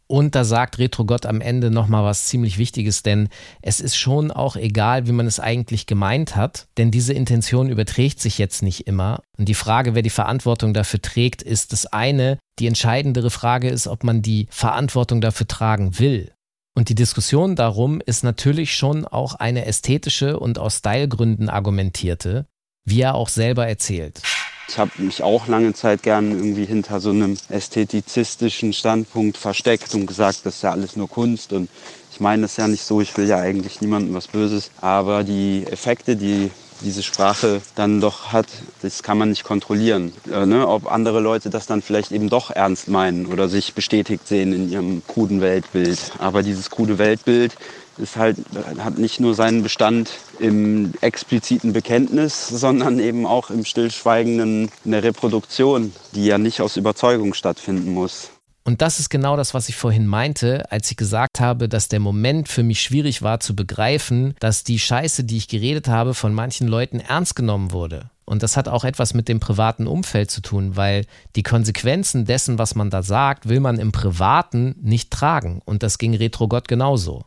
Und 0.08 0.36
da 0.36 0.44
sagt 0.44 0.78
Retrogott 0.78 1.26
am 1.26 1.40
Ende 1.40 1.70
nochmal 1.70 2.04
was 2.04 2.26
ziemlich 2.26 2.58
Wichtiges, 2.58 3.02
denn 3.02 3.28
es 3.60 3.80
ist 3.80 3.96
schon 3.96 4.30
auch 4.30 4.54
egal, 4.54 5.08
wie 5.08 5.12
man 5.12 5.26
es 5.26 5.40
eigentlich 5.40 5.86
gemeint 5.86 6.36
hat, 6.36 6.68
denn 6.78 6.92
diese 6.92 7.12
Intention 7.12 7.68
überträgt 7.68 8.20
sich 8.20 8.38
jetzt 8.38 8.62
nicht 8.62 8.86
immer. 8.86 9.20
Und 9.36 9.48
die 9.48 9.54
Frage, 9.54 9.94
wer 9.96 10.02
die 10.02 10.10
Verantwortung 10.10 10.74
dafür 10.74 11.02
trägt, 11.02 11.42
ist 11.42 11.72
das 11.72 11.86
eine. 11.86 12.38
Die 12.60 12.68
entscheidendere 12.68 13.30
Frage 13.30 13.68
ist, 13.68 13.88
ob 13.88 14.04
man 14.04 14.22
die 14.22 14.46
Verantwortung 14.50 15.20
dafür 15.20 15.48
tragen 15.48 15.98
will. 15.98 16.32
Und 16.76 16.88
die 16.88 16.94
Diskussion 16.94 17.56
darum 17.56 18.00
ist 18.04 18.22
natürlich 18.22 18.76
schon 18.76 19.06
auch 19.06 19.34
eine 19.34 19.64
ästhetische 19.64 20.38
und 20.38 20.58
aus 20.58 20.78
Stylegründen 20.78 21.48
argumentierte, 21.48 22.46
wie 22.84 23.00
er 23.00 23.14
auch 23.14 23.28
selber 23.28 23.66
erzählt. 23.66 24.22
Ich 24.68 24.78
habe 24.78 24.90
mich 24.96 25.22
auch 25.22 25.46
lange 25.46 25.74
Zeit 25.74 26.02
gern 26.02 26.32
irgendwie 26.32 26.64
hinter 26.64 26.98
so 27.00 27.10
einem 27.10 27.36
ästhetizistischen 27.48 28.72
Standpunkt 28.72 29.36
versteckt 29.36 29.94
und 29.94 30.06
gesagt, 30.06 30.40
das 30.42 30.56
ist 30.56 30.62
ja 30.62 30.72
alles 30.72 30.96
nur 30.96 31.08
Kunst 31.08 31.52
und 31.52 31.68
ich 32.10 32.18
meine 32.18 32.42
das 32.42 32.56
ja 32.56 32.66
nicht 32.66 32.84
so, 32.84 33.00
ich 33.00 33.16
will 33.16 33.28
ja 33.28 33.38
eigentlich 33.38 33.80
niemandem 33.80 34.14
was 34.14 34.26
Böses, 34.26 34.70
aber 34.80 35.22
die 35.22 35.64
Effekte, 35.70 36.16
die 36.16 36.50
diese 36.80 37.02
Sprache 37.02 37.62
dann 37.74 38.00
doch 38.00 38.32
hat, 38.32 38.46
das 38.82 39.02
kann 39.02 39.18
man 39.18 39.30
nicht 39.30 39.44
kontrollieren. 39.44 40.12
Äh, 40.30 40.46
ne? 40.46 40.66
Ob 40.68 40.90
andere 40.90 41.20
Leute 41.20 41.48
das 41.48 41.66
dann 41.66 41.80
vielleicht 41.80 42.12
eben 42.12 42.28
doch 42.28 42.50
ernst 42.50 42.88
meinen 42.88 43.26
oder 43.26 43.48
sich 43.48 43.74
bestätigt 43.74 44.26
sehen 44.28 44.52
in 44.52 44.70
ihrem 44.70 45.02
kruden 45.06 45.40
Weltbild. 45.40 46.12
Aber 46.18 46.42
dieses 46.42 46.70
krude 46.70 46.98
Weltbild 46.98 47.56
ist 47.98 48.16
halt, 48.16 48.38
hat 48.78 48.98
nicht 48.98 49.20
nur 49.20 49.34
seinen 49.34 49.62
Bestand 49.62 50.10
im 50.38 50.92
expliziten 51.00 51.72
Bekenntnis, 51.72 52.48
sondern 52.50 52.98
eben 52.98 53.26
auch 53.26 53.50
im 53.50 53.64
stillschweigenden, 53.64 54.70
in 54.84 54.90
der 54.90 55.02
Reproduktion, 55.02 55.92
die 56.14 56.26
ja 56.26 56.38
nicht 56.38 56.60
aus 56.60 56.76
Überzeugung 56.76 57.34
stattfinden 57.34 57.92
muss. 57.92 58.30
Und 58.64 58.82
das 58.82 58.98
ist 58.98 59.10
genau 59.10 59.36
das, 59.36 59.54
was 59.54 59.68
ich 59.68 59.76
vorhin 59.76 60.08
meinte, 60.08 60.70
als 60.72 60.90
ich 60.90 60.96
gesagt 60.96 61.38
habe, 61.38 61.68
dass 61.68 61.86
der 61.86 62.00
Moment 62.00 62.48
für 62.48 62.64
mich 62.64 62.82
schwierig 62.82 63.22
war 63.22 63.38
zu 63.38 63.54
begreifen, 63.54 64.34
dass 64.40 64.64
die 64.64 64.80
Scheiße, 64.80 65.22
die 65.22 65.36
ich 65.36 65.46
geredet 65.46 65.86
habe, 65.86 66.14
von 66.14 66.34
manchen 66.34 66.66
Leuten 66.66 66.98
ernst 66.98 67.36
genommen 67.36 67.70
wurde. 67.70 68.10
Und 68.24 68.42
das 68.42 68.56
hat 68.56 68.66
auch 68.66 68.82
etwas 68.82 69.14
mit 69.14 69.28
dem 69.28 69.38
privaten 69.38 69.86
Umfeld 69.86 70.32
zu 70.32 70.42
tun, 70.42 70.74
weil 70.74 71.06
die 71.36 71.44
Konsequenzen 71.44 72.24
dessen, 72.24 72.58
was 72.58 72.74
man 72.74 72.90
da 72.90 73.04
sagt, 73.04 73.48
will 73.48 73.60
man 73.60 73.78
im 73.78 73.92
Privaten 73.92 74.74
nicht 74.82 75.12
tragen. 75.12 75.62
Und 75.64 75.84
das 75.84 75.98
ging 75.98 76.12
Retrogott 76.16 76.66
genauso. 76.66 77.24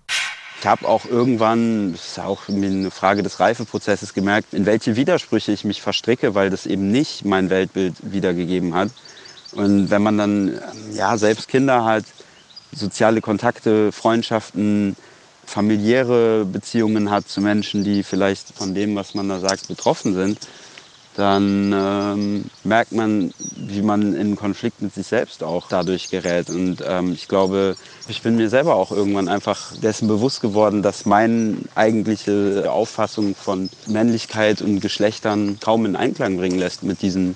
Ich 0.59 0.67
habe 0.67 0.87
auch 0.87 1.05
irgendwann, 1.05 1.93
das 1.93 2.07
ist 2.07 2.19
auch 2.19 2.49
eine 2.49 2.91
Frage 2.91 3.23
des 3.23 3.39
Reifeprozesses, 3.39 4.13
gemerkt, 4.13 4.53
in 4.53 4.65
welche 4.65 4.97
Widersprüche 4.97 5.53
ich 5.53 5.63
mich 5.63 5.81
verstricke, 5.81 6.35
weil 6.35 6.49
das 6.49 6.65
eben 6.65 6.91
nicht 6.91 7.23
mein 7.23 7.49
Weltbild 7.49 7.95
wiedergegeben 8.01 8.75
hat. 8.75 8.89
Und 9.53 9.89
wenn 9.89 10.03
man 10.03 10.17
dann 10.17 10.59
ja 10.93 11.17
selbst 11.17 11.47
Kinder 11.47 11.85
hat, 11.85 12.03
soziale 12.73 13.21
Kontakte, 13.21 13.93
Freundschaften, 13.93 14.97
familiäre 15.45 16.43
Beziehungen 16.43 17.09
hat 17.09 17.29
zu 17.29 17.39
Menschen, 17.39 17.85
die 17.85 18.03
vielleicht 18.03 18.49
von 18.53 18.75
dem, 18.75 18.97
was 18.97 19.15
man 19.15 19.29
da 19.29 19.39
sagt, 19.39 19.69
betroffen 19.69 20.13
sind, 20.13 20.39
dann 21.19 21.73
ähm, 21.75 22.45
merkt 22.63 22.93
man, 22.93 23.33
wie 23.57 23.81
man 23.81 24.15
in 24.15 24.37
Konflikt 24.37 24.81
mit 24.81 24.93
sich 24.93 25.05
selbst 25.05 25.43
auch 25.43 25.67
dadurch 25.67 26.09
gerät. 26.09 26.49
Und 26.49 26.77
ähm, 26.87 27.11
ich 27.11 27.27
glaube, 27.27 27.75
ich 28.07 28.21
bin 28.21 28.37
mir 28.37 28.49
selber 28.49 28.75
auch 28.75 28.93
irgendwann 28.93 29.27
einfach 29.27 29.73
dessen 29.83 30.07
bewusst 30.07 30.39
geworden, 30.39 30.81
dass 30.81 31.05
meine 31.05 31.57
eigentliche 31.75 32.71
Auffassung 32.71 33.35
von 33.35 33.69
Männlichkeit 33.85 34.61
und 34.61 34.79
Geschlechtern 34.79 35.57
kaum 35.59 35.85
in 35.85 35.97
Einklang 35.97 36.37
bringen 36.37 36.57
lässt 36.57 36.83
mit 36.83 37.01
diesen 37.01 37.35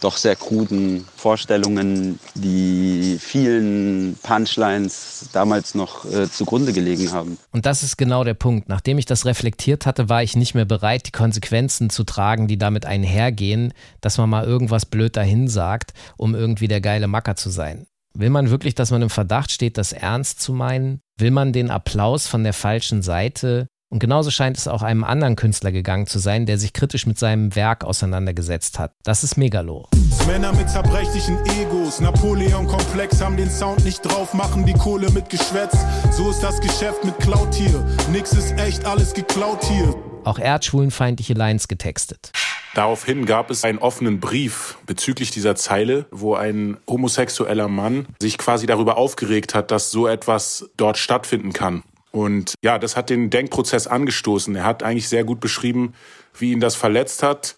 doch 0.00 0.16
sehr 0.16 0.36
kruden 0.36 1.04
Vorstellungen, 1.16 2.18
die 2.34 3.18
vielen 3.20 4.16
Punchlines 4.22 5.28
damals 5.32 5.74
noch 5.74 6.04
äh, 6.04 6.30
zugrunde 6.30 6.72
gelegen 6.72 7.12
haben. 7.12 7.38
Und 7.52 7.66
das 7.66 7.82
ist 7.82 7.96
genau 7.96 8.24
der 8.24 8.34
Punkt. 8.34 8.68
Nachdem 8.68 8.98
ich 8.98 9.06
das 9.06 9.26
reflektiert 9.26 9.86
hatte, 9.86 10.08
war 10.08 10.22
ich 10.22 10.36
nicht 10.36 10.54
mehr 10.54 10.64
bereit, 10.64 11.06
die 11.06 11.12
Konsequenzen 11.12 11.90
zu 11.90 12.04
tragen, 12.04 12.48
die 12.48 12.58
damit 12.58 12.86
einhergehen, 12.86 13.72
dass 14.00 14.18
man 14.18 14.30
mal 14.30 14.44
irgendwas 14.44 14.86
blöd 14.86 15.16
dahin 15.16 15.48
sagt, 15.48 15.92
um 16.16 16.34
irgendwie 16.34 16.68
der 16.68 16.80
geile 16.80 17.08
Macker 17.08 17.36
zu 17.36 17.50
sein. 17.50 17.86
Will 18.14 18.30
man 18.30 18.50
wirklich, 18.50 18.74
dass 18.74 18.90
man 18.90 19.02
im 19.02 19.10
Verdacht 19.10 19.52
steht, 19.52 19.78
das 19.78 19.92
ernst 19.92 20.40
zu 20.40 20.52
meinen? 20.52 21.00
Will 21.18 21.30
man 21.30 21.52
den 21.52 21.70
Applaus 21.70 22.26
von 22.26 22.42
der 22.42 22.52
falschen 22.52 23.02
Seite? 23.02 23.68
Und 23.90 24.00
genauso 24.00 24.30
scheint 24.30 24.58
es 24.58 24.68
auch 24.68 24.82
einem 24.82 25.02
anderen 25.02 25.34
Künstler 25.34 25.72
gegangen 25.72 26.06
zu 26.06 26.18
sein, 26.18 26.44
der 26.44 26.58
sich 26.58 26.74
kritisch 26.74 27.06
mit 27.06 27.18
seinem 27.18 27.56
Werk 27.56 27.84
auseinandergesetzt 27.84 28.78
hat. 28.78 28.92
Das 29.02 29.24
ist 29.24 29.38
Megalo. 29.38 29.88
Männer 30.26 30.52
mit 30.52 30.68
zerbrechlichen 30.68 31.38
Egos, 31.58 31.98
Napoleon-Komplex 32.00 33.22
haben 33.22 33.38
den 33.38 33.50
Sound 33.50 33.82
nicht 33.86 34.02
drauf, 34.02 34.34
machen 34.34 34.66
die 34.66 34.74
Kohle 34.74 35.10
mit 35.12 35.30
Geschwätz. 35.30 35.74
So 36.10 36.28
ist 36.28 36.40
das 36.40 36.60
Geschäft 36.60 37.02
mit 37.02 37.18
Cloud 37.18 37.54
hier. 37.54 37.82
Nix 38.12 38.32
ist 38.34 38.58
echt, 38.58 38.84
alles 38.84 39.14
geklaut 39.14 39.64
hier. 39.64 39.94
Auch 40.24 40.38
er 40.38 40.54
hat 40.54 40.66
schwulenfeindliche 40.66 41.32
Lines 41.32 41.66
getextet. 41.66 42.32
Daraufhin 42.74 43.24
gab 43.24 43.50
es 43.50 43.64
einen 43.64 43.78
offenen 43.78 44.20
Brief 44.20 44.76
bezüglich 44.84 45.30
dieser 45.30 45.56
Zeile, 45.56 46.04
wo 46.10 46.34
ein 46.34 46.76
homosexueller 46.86 47.68
Mann 47.68 48.06
sich 48.20 48.36
quasi 48.36 48.66
darüber 48.66 48.98
aufgeregt 48.98 49.54
hat, 49.54 49.70
dass 49.70 49.90
so 49.90 50.06
etwas 50.06 50.68
dort 50.76 50.98
stattfinden 50.98 51.54
kann 51.54 51.82
Und 52.10 52.54
ja, 52.62 52.78
das 52.78 52.96
hat 52.96 53.10
den 53.10 53.30
Denkprozess 53.30 53.86
angestoßen. 53.86 54.56
Er 54.56 54.64
hat 54.64 54.82
eigentlich 54.82 55.08
sehr 55.08 55.24
gut 55.24 55.40
beschrieben, 55.40 55.94
wie 56.38 56.52
ihn 56.52 56.60
das 56.60 56.74
verletzt 56.74 57.22
hat. 57.22 57.56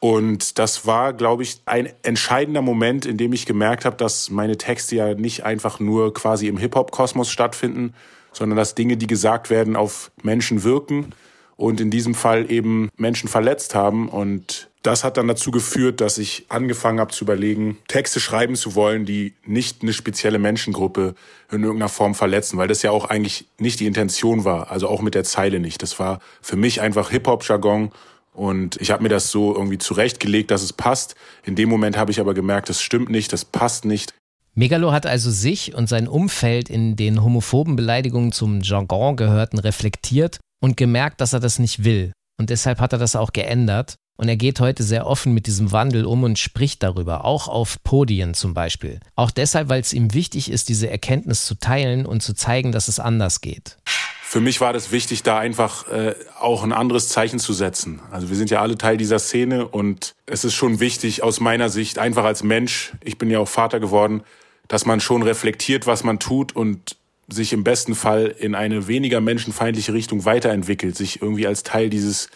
Und 0.00 0.58
das 0.58 0.84
war, 0.86 1.12
glaube 1.12 1.44
ich, 1.44 1.60
ein 1.64 1.88
entscheidender 2.02 2.62
Moment, 2.62 3.06
in 3.06 3.18
dem 3.18 3.32
ich 3.32 3.46
gemerkt 3.46 3.84
habe, 3.84 3.96
dass 3.96 4.30
meine 4.30 4.56
Texte 4.56 4.96
ja 4.96 5.14
nicht 5.14 5.44
einfach 5.44 5.78
nur 5.78 6.12
quasi 6.12 6.48
im 6.48 6.56
Hip-Hop-Kosmos 6.56 7.30
stattfinden, 7.30 7.94
sondern 8.32 8.56
dass 8.56 8.74
Dinge, 8.74 8.96
die 8.96 9.06
gesagt 9.06 9.50
werden, 9.50 9.76
auf 9.76 10.10
Menschen 10.22 10.64
wirken 10.64 11.12
und 11.56 11.80
in 11.80 11.90
diesem 11.90 12.16
Fall 12.16 12.50
eben 12.50 12.88
Menschen 12.96 13.28
verletzt 13.28 13.76
haben. 13.76 14.08
Und 14.08 14.70
das 14.82 15.04
hat 15.04 15.16
dann 15.16 15.28
dazu 15.28 15.50
geführt, 15.50 16.00
dass 16.00 16.18
ich 16.18 16.46
angefangen 16.48 16.98
habe 16.98 17.12
zu 17.12 17.24
überlegen, 17.24 17.78
Texte 17.88 18.18
schreiben 18.18 18.56
zu 18.56 18.74
wollen, 18.74 19.04
die 19.06 19.34
nicht 19.46 19.82
eine 19.82 19.92
spezielle 19.92 20.38
Menschengruppe 20.38 21.14
in 21.50 21.62
irgendeiner 21.62 21.88
Form 21.88 22.14
verletzen, 22.14 22.58
weil 22.58 22.68
das 22.68 22.82
ja 22.82 22.90
auch 22.90 23.04
eigentlich 23.04 23.46
nicht 23.58 23.80
die 23.80 23.86
Intention 23.86 24.44
war, 24.44 24.70
also 24.70 24.88
auch 24.88 25.00
mit 25.00 25.14
der 25.14 25.24
Zeile 25.24 25.60
nicht. 25.60 25.82
Das 25.82 25.98
war 25.98 26.20
für 26.40 26.56
mich 26.56 26.80
einfach 26.80 27.10
Hip-Hop-Jargon 27.10 27.92
und 28.32 28.80
ich 28.80 28.90
habe 28.90 29.02
mir 29.02 29.08
das 29.08 29.30
so 29.30 29.54
irgendwie 29.54 29.78
zurechtgelegt, 29.78 30.50
dass 30.50 30.62
es 30.62 30.72
passt. 30.72 31.14
In 31.44 31.54
dem 31.54 31.68
Moment 31.68 31.96
habe 31.96 32.10
ich 32.10 32.18
aber 32.18 32.34
gemerkt, 32.34 32.68
das 32.68 32.82
stimmt 32.82 33.10
nicht, 33.10 33.32
das 33.32 33.44
passt 33.44 33.84
nicht. 33.84 34.14
Megalo 34.54 34.92
hat 34.92 35.06
also 35.06 35.30
sich 35.30 35.74
und 35.74 35.88
sein 35.88 36.08
Umfeld 36.08 36.68
in 36.68 36.96
den 36.96 37.22
homophoben 37.22 37.76
Beleidigungen 37.76 38.32
zum 38.32 38.60
Jargon 38.62 39.16
gehörten 39.16 39.58
reflektiert 39.58 40.40
und 40.60 40.76
gemerkt, 40.76 41.20
dass 41.20 41.32
er 41.32 41.40
das 41.40 41.58
nicht 41.58 41.84
will. 41.84 42.12
Und 42.38 42.50
deshalb 42.50 42.80
hat 42.80 42.92
er 42.92 42.98
das 42.98 43.16
auch 43.16 43.32
geändert. 43.32 43.94
Und 44.16 44.28
er 44.28 44.36
geht 44.36 44.60
heute 44.60 44.82
sehr 44.82 45.06
offen 45.06 45.34
mit 45.34 45.46
diesem 45.46 45.72
Wandel 45.72 46.04
um 46.04 46.22
und 46.22 46.38
spricht 46.38 46.82
darüber, 46.82 47.24
auch 47.24 47.48
auf 47.48 47.82
Podien 47.82 48.34
zum 48.34 48.54
Beispiel. 48.54 49.00
Auch 49.16 49.30
deshalb, 49.30 49.68
weil 49.68 49.80
es 49.80 49.92
ihm 49.92 50.14
wichtig 50.14 50.50
ist, 50.50 50.68
diese 50.68 50.88
Erkenntnis 50.88 51.44
zu 51.46 51.54
teilen 51.54 52.06
und 52.06 52.22
zu 52.22 52.34
zeigen, 52.34 52.72
dass 52.72 52.88
es 52.88 53.00
anders 53.00 53.40
geht. 53.40 53.78
Für 54.22 54.40
mich 54.40 54.62
war 54.62 54.72
das 54.72 54.92
wichtig, 54.92 55.22
da 55.22 55.38
einfach 55.38 55.88
äh, 55.88 56.14
auch 56.40 56.62
ein 56.62 56.72
anderes 56.72 57.08
Zeichen 57.08 57.38
zu 57.38 57.52
setzen. 57.52 58.00
Also 58.10 58.30
wir 58.30 58.36
sind 58.36 58.48
ja 58.48 58.62
alle 58.62 58.78
Teil 58.78 58.96
dieser 58.96 59.18
Szene 59.18 59.68
und 59.68 60.14
es 60.24 60.44
ist 60.44 60.54
schon 60.54 60.80
wichtig 60.80 61.22
aus 61.22 61.40
meiner 61.40 61.68
Sicht, 61.68 61.98
einfach 61.98 62.24
als 62.24 62.42
Mensch, 62.42 62.92
ich 63.04 63.18
bin 63.18 63.28
ja 63.28 63.40
auch 63.40 63.48
Vater 63.48 63.78
geworden, 63.78 64.22
dass 64.68 64.86
man 64.86 65.00
schon 65.00 65.22
reflektiert, 65.22 65.86
was 65.86 66.02
man 66.02 66.18
tut 66.18 66.56
und 66.56 66.96
sich 67.28 67.52
im 67.52 67.62
besten 67.62 67.94
Fall 67.94 68.34
in 68.38 68.54
eine 68.54 68.86
weniger 68.88 69.20
menschenfeindliche 69.20 69.92
Richtung 69.92 70.24
weiterentwickelt, 70.24 70.96
sich 70.96 71.20
irgendwie 71.20 71.46
als 71.46 71.62
Teil 71.62 71.90
dieses 71.90 72.30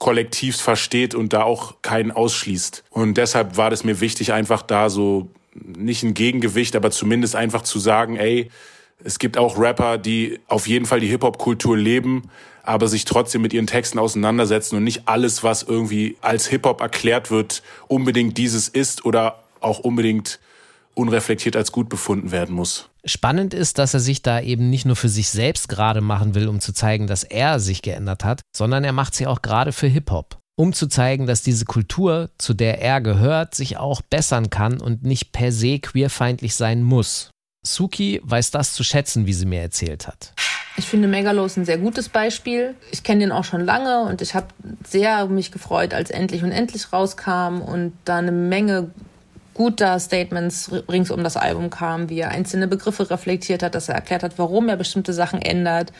Kollektivs 0.00 0.60
versteht 0.60 1.14
und 1.14 1.32
da 1.32 1.44
auch 1.44 1.74
keinen 1.82 2.10
ausschließt. 2.10 2.84
Und 2.90 3.14
deshalb 3.14 3.56
war 3.58 3.70
es 3.70 3.84
mir 3.84 4.00
wichtig, 4.00 4.32
einfach 4.32 4.62
da 4.62 4.88
so 4.88 5.28
nicht 5.54 6.02
ein 6.02 6.14
Gegengewicht, 6.14 6.74
aber 6.74 6.90
zumindest 6.90 7.36
einfach 7.36 7.62
zu 7.62 7.78
sagen, 7.78 8.16
ey, 8.16 8.50
es 9.04 9.18
gibt 9.18 9.36
auch 9.36 9.58
Rapper, 9.58 9.98
die 9.98 10.40
auf 10.48 10.66
jeden 10.66 10.86
Fall 10.86 11.00
die 11.00 11.06
Hip-Hop-Kultur 11.06 11.76
leben, 11.76 12.30
aber 12.62 12.88
sich 12.88 13.04
trotzdem 13.04 13.42
mit 13.42 13.52
ihren 13.52 13.66
Texten 13.66 13.98
auseinandersetzen 13.98 14.76
und 14.76 14.84
nicht 14.84 15.02
alles, 15.06 15.42
was 15.42 15.62
irgendwie 15.62 16.16
als 16.22 16.46
Hip-Hop 16.46 16.80
erklärt 16.80 17.30
wird, 17.30 17.62
unbedingt 17.86 18.38
dieses 18.38 18.68
ist 18.68 19.04
oder 19.04 19.42
auch 19.60 19.80
unbedingt 19.80 20.40
unreflektiert 20.94 21.56
als 21.56 21.72
gut 21.72 21.88
befunden 21.88 22.30
werden 22.30 22.54
muss. 22.54 22.90
Spannend 23.04 23.54
ist, 23.54 23.78
dass 23.78 23.94
er 23.94 24.00
sich 24.00 24.22
da 24.22 24.40
eben 24.40 24.68
nicht 24.68 24.84
nur 24.84 24.96
für 24.96 25.08
sich 25.08 25.30
selbst 25.30 25.68
gerade 25.68 26.00
machen 26.00 26.34
will, 26.34 26.48
um 26.48 26.60
zu 26.60 26.72
zeigen, 26.72 27.06
dass 27.06 27.24
er 27.24 27.60
sich 27.60 27.82
geändert 27.82 28.24
hat, 28.24 28.42
sondern 28.54 28.84
er 28.84 28.92
macht 28.92 29.14
sie 29.14 29.26
auch 29.26 29.42
gerade 29.42 29.72
für 29.72 29.86
Hip-Hop, 29.86 30.38
um 30.56 30.72
zu 30.72 30.86
zeigen, 30.86 31.26
dass 31.26 31.42
diese 31.42 31.64
Kultur, 31.64 32.30
zu 32.38 32.54
der 32.54 32.82
er 32.82 33.00
gehört, 33.00 33.54
sich 33.54 33.78
auch 33.78 34.02
bessern 34.02 34.50
kann 34.50 34.80
und 34.80 35.02
nicht 35.02 35.32
per 35.32 35.52
se 35.52 35.78
queerfeindlich 35.78 36.54
sein 36.54 36.82
muss. 36.82 37.30
Suki 37.66 38.20
weiß 38.24 38.50
das 38.50 38.72
zu 38.72 38.84
schätzen, 38.84 39.26
wie 39.26 39.34
sie 39.34 39.46
mir 39.46 39.60
erzählt 39.60 40.06
hat. 40.06 40.34
Ich 40.76 40.86
finde 40.86 41.08
Megalo 41.08 41.44
ist 41.44 41.58
ein 41.58 41.66
sehr 41.66 41.78
gutes 41.78 42.08
Beispiel. 42.08 42.74
Ich 42.90 43.02
kenne 43.02 43.20
den 43.20 43.32
auch 43.32 43.44
schon 43.44 43.64
lange 43.64 44.02
und 44.02 44.22
ich 44.22 44.34
habe 44.34 44.46
sehr 44.88 45.26
mich 45.26 45.52
gefreut, 45.52 45.92
als 45.92 46.10
Endlich 46.10 46.42
und 46.42 46.52
Endlich 46.52 46.92
rauskam 46.92 47.60
und 47.60 47.92
da 48.04 48.16
eine 48.16 48.32
Menge 48.32 48.90
guter 49.54 49.98
Statements 49.98 50.70
rings 50.88 51.10
um 51.10 51.22
das 51.24 51.36
Album 51.36 51.70
kam, 51.70 52.08
wie 52.08 52.20
er 52.20 52.30
einzelne 52.30 52.68
Begriffe 52.68 53.10
reflektiert 53.10 53.62
hat, 53.62 53.74
dass 53.74 53.88
er 53.88 53.94
erklärt 53.94 54.22
hat, 54.22 54.38
warum 54.38 54.68
er 54.68 54.76
bestimmte 54.76 55.12
Sachen 55.12 55.42
ändert. 55.42 55.92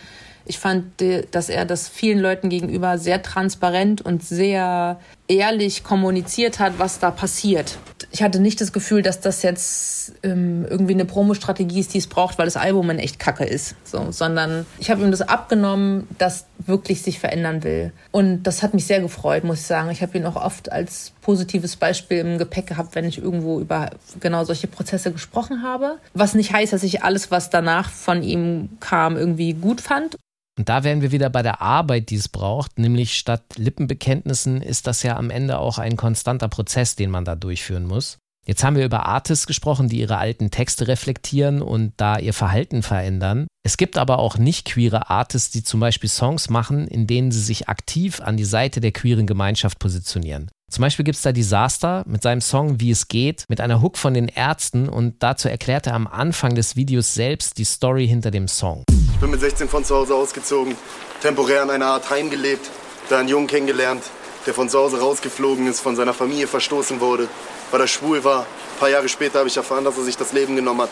Ich 0.46 0.58
fand, 0.58 0.86
dass 1.32 1.48
er 1.48 1.64
das 1.64 1.88
vielen 1.88 2.18
Leuten 2.18 2.48
gegenüber 2.48 2.98
sehr 2.98 3.22
transparent 3.22 4.00
und 4.00 4.24
sehr 4.24 4.98
ehrlich 5.30 5.84
kommuniziert 5.84 6.58
hat, 6.58 6.78
was 6.78 6.98
da 6.98 7.10
passiert. 7.10 7.78
Ich 8.10 8.22
hatte 8.22 8.40
nicht 8.40 8.60
das 8.60 8.72
Gefühl, 8.72 9.02
dass 9.02 9.20
das 9.20 9.42
jetzt 9.42 10.12
ähm, 10.24 10.66
irgendwie 10.68 10.94
eine 10.94 11.04
Promo-Strategie 11.04 11.78
ist, 11.78 11.94
die 11.94 11.98
es 11.98 12.08
braucht, 12.08 12.38
weil 12.38 12.46
das 12.46 12.56
Album 12.56 12.90
ein 12.90 12.98
echt 12.98 13.20
Kacke 13.20 13.44
ist, 13.44 13.76
so, 13.84 14.10
sondern 14.10 14.66
ich 14.80 14.90
habe 14.90 15.02
ihm 15.02 15.12
das 15.12 15.22
abgenommen, 15.22 16.08
dass 16.18 16.46
wirklich 16.58 17.02
sich 17.02 17.20
verändern 17.20 17.62
will. 17.62 17.92
Und 18.10 18.42
das 18.42 18.62
hat 18.62 18.74
mich 18.74 18.86
sehr 18.86 19.00
gefreut, 19.00 19.44
muss 19.44 19.60
ich 19.60 19.66
sagen. 19.66 19.90
Ich 19.90 20.02
habe 20.02 20.18
ihn 20.18 20.26
auch 20.26 20.36
oft 20.36 20.72
als 20.72 21.12
positives 21.22 21.76
Beispiel 21.76 22.18
im 22.18 22.38
Gepäck 22.38 22.66
gehabt, 22.66 22.96
wenn 22.96 23.04
ich 23.04 23.18
irgendwo 23.18 23.60
über 23.60 23.90
genau 24.18 24.44
solche 24.44 24.66
Prozesse 24.66 25.12
gesprochen 25.12 25.62
habe. 25.62 25.98
Was 26.12 26.34
nicht 26.34 26.52
heißt, 26.52 26.72
dass 26.72 26.82
ich 26.82 27.04
alles, 27.04 27.30
was 27.30 27.50
danach 27.50 27.88
von 27.90 28.24
ihm 28.24 28.70
kam, 28.80 29.16
irgendwie 29.16 29.52
gut 29.52 29.80
fand. 29.80 30.16
Und 30.60 30.68
da 30.68 30.84
wären 30.84 31.00
wir 31.00 31.10
wieder 31.10 31.30
bei 31.30 31.40
der 31.40 31.62
Arbeit, 31.62 32.10
die 32.10 32.16
es 32.16 32.28
braucht, 32.28 32.78
nämlich 32.78 33.16
statt 33.16 33.42
Lippenbekenntnissen 33.56 34.60
ist 34.60 34.86
das 34.86 35.02
ja 35.02 35.16
am 35.16 35.30
Ende 35.30 35.58
auch 35.58 35.78
ein 35.78 35.96
konstanter 35.96 36.48
Prozess, 36.48 36.96
den 36.96 37.08
man 37.08 37.24
da 37.24 37.34
durchführen 37.34 37.86
muss. 37.86 38.18
Jetzt 38.46 38.62
haben 38.62 38.76
wir 38.76 38.84
über 38.84 39.06
Artists 39.06 39.46
gesprochen, 39.46 39.88
die 39.88 40.00
ihre 40.00 40.18
alten 40.18 40.50
Texte 40.50 40.86
reflektieren 40.86 41.62
und 41.62 41.94
da 41.96 42.18
ihr 42.18 42.34
Verhalten 42.34 42.82
verändern. 42.82 43.46
Es 43.62 43.78
gibt 43.78 43.96
aber 43.96 44.18
auch 44.18 44.36
nicht 44.36 44.66
queere 44.66 45.08
Artists, 45.08 45.50
die 45.50 45.62
zum 45.62 45.80
Beispiel 45.80 46.10
Songs 46.10 46.50
machen, 46.50 46.86
in 46.86 47.06
denen 47.06 47.32
sie 47.32 47.40
sich 47.40 47.70
aktiv 47.70 48.20
an 48.20 48.36
die 48.36 48.44
Seite 48.44 48.82
der 48.82 48.92
queeren 48.92 49.26
Gemeinschaft 49.26 49.78
positionieren. 49.78 50.50
Zum 50.70 50.82
Beispiel 50.82 51.04
gibt 51.04 51.16
es 51.16 51.22
da 51.22 51.32
Disaster 51.32 52.04
mit 52.06 52.22
seinem 52.22 52.40
Song 52.40 52.78
Wie 52.78 52.92
es 52.92 53.08
geht, 53.08 53.44
mit 53.48 53.60
einer 53.60 53.82
Hook 53.82 53.98
von 53.98 54.14
den 54.14 54.28
Ärzten 54.28 54.88
und 54.88 55.20
dazu 55.20 55.48
erklärt 55.48 55.88
er 55.88 55.94
am 55.94 56.06
Anfang 56.06 56.54
des 56.54 56.76
Videos 56.76 57.12
selbst 57.12 57.58
die 57.58 57.64
Story 57.64 58.06
hinter 58.06 58.30
dem 58.30 58.46
Song. 58.46 58.84
Ich 58.88 59.20
bin 59.20 59.30
mit 59.30 59.40
16 59.40 59.68
von 59.68 59.84
zu 59.84 59.96
Hause 59.96 60.14
ausgezogen, 60.14 60.76
temporär 61.22 61.64
in 61.64 61.70
einer 61.70 61.86
Art 61.86 62.08
Heim 62.08 62.30
gelebt, 62.30 62.70
da 63.08 63.18
einen 63.18 63.28
Jungen 63.28 63.48
kennengelernt, 63.48 64.04
der 64.46 64.54
von 64.54 64.68
zu 64.68 64.78
Hause 64.78 65.00
rausgeflogen 65.00 65.66
ist, 65.66 65.80
von 65.80 65.96
seiner 65.96 66.14
Familie 66.14 66.46
verstoßen 66.46 67.00
wurde, 67.00 67.26
weil 67.72 67.80
er 67.80 67.88
schwul 67.88 68.22
war. 68.22 68.42
Ein 68.42 68.78
paar 68.78 68.90
Jahre 68.90 69.08
später 69.08 69.40
habe 69.40 69.48
ich 69.48 69.56
erfahren, 69.56 69.84
dass 69.84 69.98
er 69.98 70.04
sich 70.04 70.16
das 70.16 70.32
Leben 70.32 70.54
genommen 70.54 70.82
hat. 70.82 70.90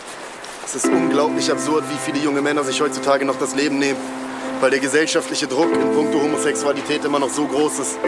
Es 0.67 0.75
ist 0.75 0.87
unglaublich 0.87 1.53
absurd, 1.53 1.85
wie 1.89 1.99
viele 2.05 2.23
junge 2.25 2.43
Männer 2.43 2.65
sich 2.65 2.81
heutzutage 2.81 3.25
noch 3.25 3.39
das 3.39 3.55
Leben 3.55 3.79
nehmen 3.79 3.99
weil 4.61 4.71
der 4.71 4.81
gesellschaftliche 4.81 5.47
Druck 5.47 5.73
in 5.73 5.93
puncto 5.93 6.21
Homosexualität 6.21 7.05
immer 7.05 7.19
noch 7.19 7.31
so 7.31 7.47
groß 7.47 7.79
ist. 7.79 7.99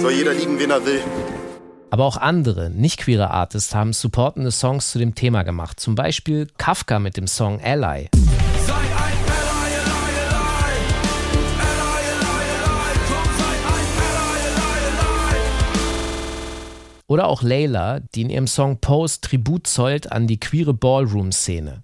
Soll 0.00 0.12
jeder 0.12 0.34
lieben, 0.34 0.58
wen 0.58 0.70
er 0.70 0.84
will. 0.84 1.00
Aber 1.90 2.04
auch 2.04 2.16
andere, 2.16 2.70
nicht 2.70 2.98
queere 2.98 3.30
Artists 3.30 3.74
haben 3.74 3.92
supportende 3.92 4.50
Songs 4.50 4.90
zu 4.90 4.98
dem 4.98 5.14
Thema 5.14 5.42
gemacht. 5.42 5.78
Zum 5.78 5.94
Beispiel 5.94 6.48
Kafka 6.56 6.98
mit 6.98 7.16
dem 7.16 7.26
Song 7.26 7.60
Ally. 7.62 8.08
Oder 17.06 17.28
auch 17.28 17.42
Layla, 17.42 18.00
die 18.14 18.22
in 18.22 18.30
ihrem 18.30 18.46
Song 18.46 18.78
Post 18.78 19.24
Tribut 19.24 19.66
zollt 19.66 20.10
an 20.10 20.26
die 20.26 20.40
queere 20.40 20.72
Ballroom-Szene. 20.72 21.82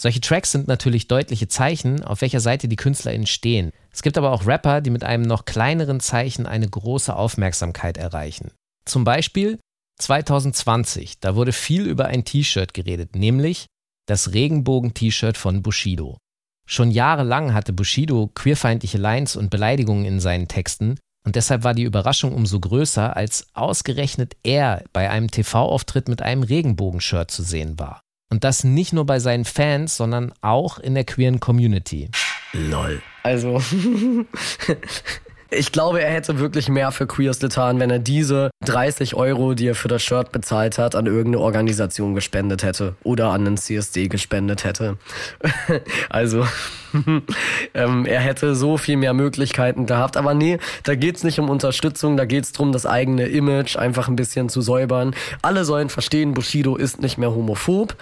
Solche 0.00 0.20
Tracks 0.20 0.52
sind 0.52 0.68
natürlich 0.68 1.08
deutliche 1.08 1.48
Zeichen, 1.48 2.04
auf 2.04 2.20
welcher 2.20 2.38
Seite 2.38 2.68
die 2.68 2.76
KünstlerInnen 2.76 3.26
stehen. 3.26 3.72
Es 3.92 4.02
gibt 4.02 4.16
aber 4.16 4.30
auch 4.30 4.46
Rapper, 4.46 4.80
die 4.80 4.90
mit 4.90 5.02
einem 5.02 5.24
noch 5.24 5.44
kleineren 5.44 5.98
Zeichen 5.98 6.46
eine 6.46 6.68
große 6.68 7.14
Aufmerksamkeit 7.14 7.98
erreichen. 7.98 8.52
Zum 8.84 9.02
Beispiel 9.02 9.58
2020, 9.98 11.18
da 11.18 11.34
wurde 11.34 11.52
viel 11.52 11.84
über 11.84 12.06
ein 12.06 12.24
T-Shirt 12.24 12.74
geredet, 12.74 13.16
nämlich 13.16 13.66
das 14.06 14.32
Regenbogen-T-Shirt 14.32 15.36
von 15.36 15.62
Bushido. 15.62 16.16
Schon 16.64 16.92
jahrelang 16.92 17.52
hatte 17.52 17.72
Bushido 17.72 18.30
queerfeindliche 18.32 18.98
Lines 18.98 19.34
und 19.34 19.50
Beleidigungen 19.50 20.04
in 20.04 20.20
seinen 20.20 20.46
Texten 20.46 21.00
und 21.26 21.34
deshalb 21.34 21.64
war 21.64 21.74
die 21.74 21.82
Überraschung 21.82 22.32
umso 22.32 22.60
größer, 22.60 23.16
als 23.16 23.48
ausgerechnet 23.52 24.36
er 24.44 24.84
bei 24.92 25.10
einem 25.10 25.28
TV-Auftritt 25.28 26.08
mit 26.08 26.22
einem 26.22 26.44
Regenbogenshirt 26.44 27.32
zu 27.32 27.42
sehen 27.42 27.80
war. 27.80 28.00
Und 28.30 28.44
das 28.44 28.62
nicht 28.62 28.92
nur 28.92 29.06
bei 29.06 29.20
seinen 29.20 29.44
Fans, 29.44 29.96
sondern 29.96 30.34
auch 30.42 30.78
in 30.78 30.94
der 30.94 31.04
queeren 31.04 31.40
Community. 31.40 32.10
Lol. 32.52 33.00
Also, 33.22 33.60
Ich 35.50 35.72
glaube, 35.72 36.02
er 36.02 36.10
hätte 36.10 36.38
wirklich 36.38 36.68
mehr 36.68 36.92
für 36.92 37.06
Queers 37.06 37.38
getan, 37.38 37.80
wenn 37.80 37.90
er 37.90 37.98
diese 37.98 38.50
30 38.66 39.14
Euro, 39.14 39.54
die 39.54 39.68
er 39.68 39.74
für 39.74 39.88
das 39.88 40.02
Shirt 40.02 40.30
bezahlt 40.30 40.76
hat, 40.76 40.94
an 40.94 41.06
irgendeine 41.06 41.40
Organisation 41.40 42.14
gespendet 42.14 42.62
hätte 42.62 42.96
oder 43.02 43.30
an 43.30 43.46
den 43.46 43.56
CSD 43.56 44.08
gespendet 44.08 44.64
hätte. 44.64 44.98
also, 46.10 46.46
ähm, 47.74 48.04
er 48.04 48.20
hätte 48.20 48.54
so 48.54 48.76
viel 48.76 48.98
mehr 48.98 49.14
Möglichkeiten 49.14 49.86
gehabt. 49.86 50.18
Aber 50.18 50.34
nee, 50.34 50.58
da 50.82 50.94
geht's 50.94 51.24
nicht 51.24 51.38
um 51.38 51.48
Unterstützung, 51.48 52.18
da 52.18 52.26
geht's 52.26 52.52
drum, 52.52 52.72
das 52.72 52.84
eigene 52.84 53.26
Image 53.26 53.76
einfach 53.76 54.08
ein 54.08 54.16
bisschen 54.16 54.50
zu 54.50 54.60
säubern. 54.60 55.14
Alle 55.40 55.64
sollen 55.64 55.88
verstehen, 55.88 56.34
Bushido 56.34 56.76
ist 56.76 57.00
nicht 57.00 57.16
mehr 57.16 57.30
homophob. 57.30 57.96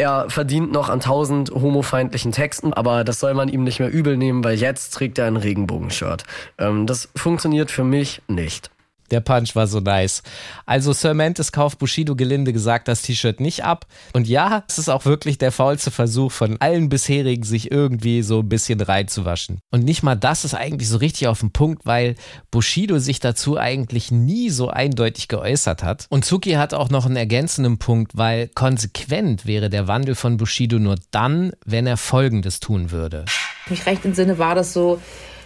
Er 0.00 0.30
verdient 0.30 0.72
noch 0.72 0.88
an 0.88 1.00
tausend 1.00 1.50
homofeindlichen 1.50 2.32
Texten, 2.32 2.72
aber 2.72 3.04
das 3.04 3.20
soll 3.20 3.34
man 3.34 3.50
ihm 3.50 3.64
nicht 3.64 3.80
mehr 3.80 3.92
übel 3.92 4.16
nehmen, 4.16 4.42
weil 4.42 4.56
jetzt 4.56 4.94
trägt 4.94 5.18
er 5.18 5.26
ein 5.26 5.36
Regenbogenshirt. 5.36 6.24
Ähm, 6.56 6.86
das 6.86 7.10
funktioniert 7.14 7.70
für 7.70 7.84
mich 7.84 8.22
nicht. 8.26 8.70
Der 9.10 9.20
Punch 9.20 9.56
war 9.56 9.66
so 9.66 9.80
nice. 9.80 10.22
Also 10.66 10.92
Sir 10.92 11.14
Mantis 11.14 11.52
kauft 11.52 11.78
Bushido 11.78 12.14
gelinde 12.14 12.52
gesagt 12.52 12.88
das 12.88 13.02
T-Shirt 13.02 13.40
nicht 13.40 13.64
ab. 13.64 13.86
Und 14.12 14.28
ja, 14.28 14.64
es 14.68 14.78
ist 14.78 14.88
auch 14.88 15.04
wirklich 15.04 15.38
der 15.38 15.52
faulste 15.52 15.90
Versuch 15.90 16.32
von 16.32 16.60
allen 16.60 16.88
bisherigen, 16.88 17.42
sich 17.42 17.70
irgendwie 17.70 18.22
so 18.22 18.40
ein 18.40 18.48
bisschen 18.48 18.80
reinzuwaschen. 18.80 19.58
Und 19.70 19.84
nicht 19.84 20.02
mal 20.02 20.16
das 20.16 20.44
ist 20.44 20.54
eigentlich 20.54 20.88
so 20.88 20.98
richtig 20.98 21.28
auf 21.28 21.40
den 21.40 21.50
Punkt, 21.50 21.86
weil 21.86 22.14
Bushido 22.50 22.98
sich 22.98 23.20
dazu 23.20 23.58
eigentlich 23.58 24.10
nie 24.10 24.50
so 24.50 24.68
eindeutig 24.68 25.28
geäußert 25.28 25.82
hat. 25.82 26.06
Und 26.08 26.24
Zuki 26.24 26.52
hat 26.52 26.74
auch 26.74 26.90
noch 26.90 27.06
einen 27.06 27.16
ergänzenden 27.16 27.78
Punkt, 27.78 28.16
weil 28.16 28.48
konsequent 28.48 29.46
wäre 29.46 29.70
der 29.70 29.88
Wandel 29.88 30.14
von 30.14 30.36
Bushido 30.36 30.78
nur 30.78 30.96
dann, 31.10 31.52
wenn 31.64 31.86
er 31.86 31.96
Folgendes 31.96 32.60
tun 32.60 32.90
würde. 32.90 33.24
Mich 33.68 33.86
recht 33.86 34.04
im 34.04 34.14
Sinne 34.14 34.38
war 34.38 34.54
das 34.54 34.72
so, 34.72 35.00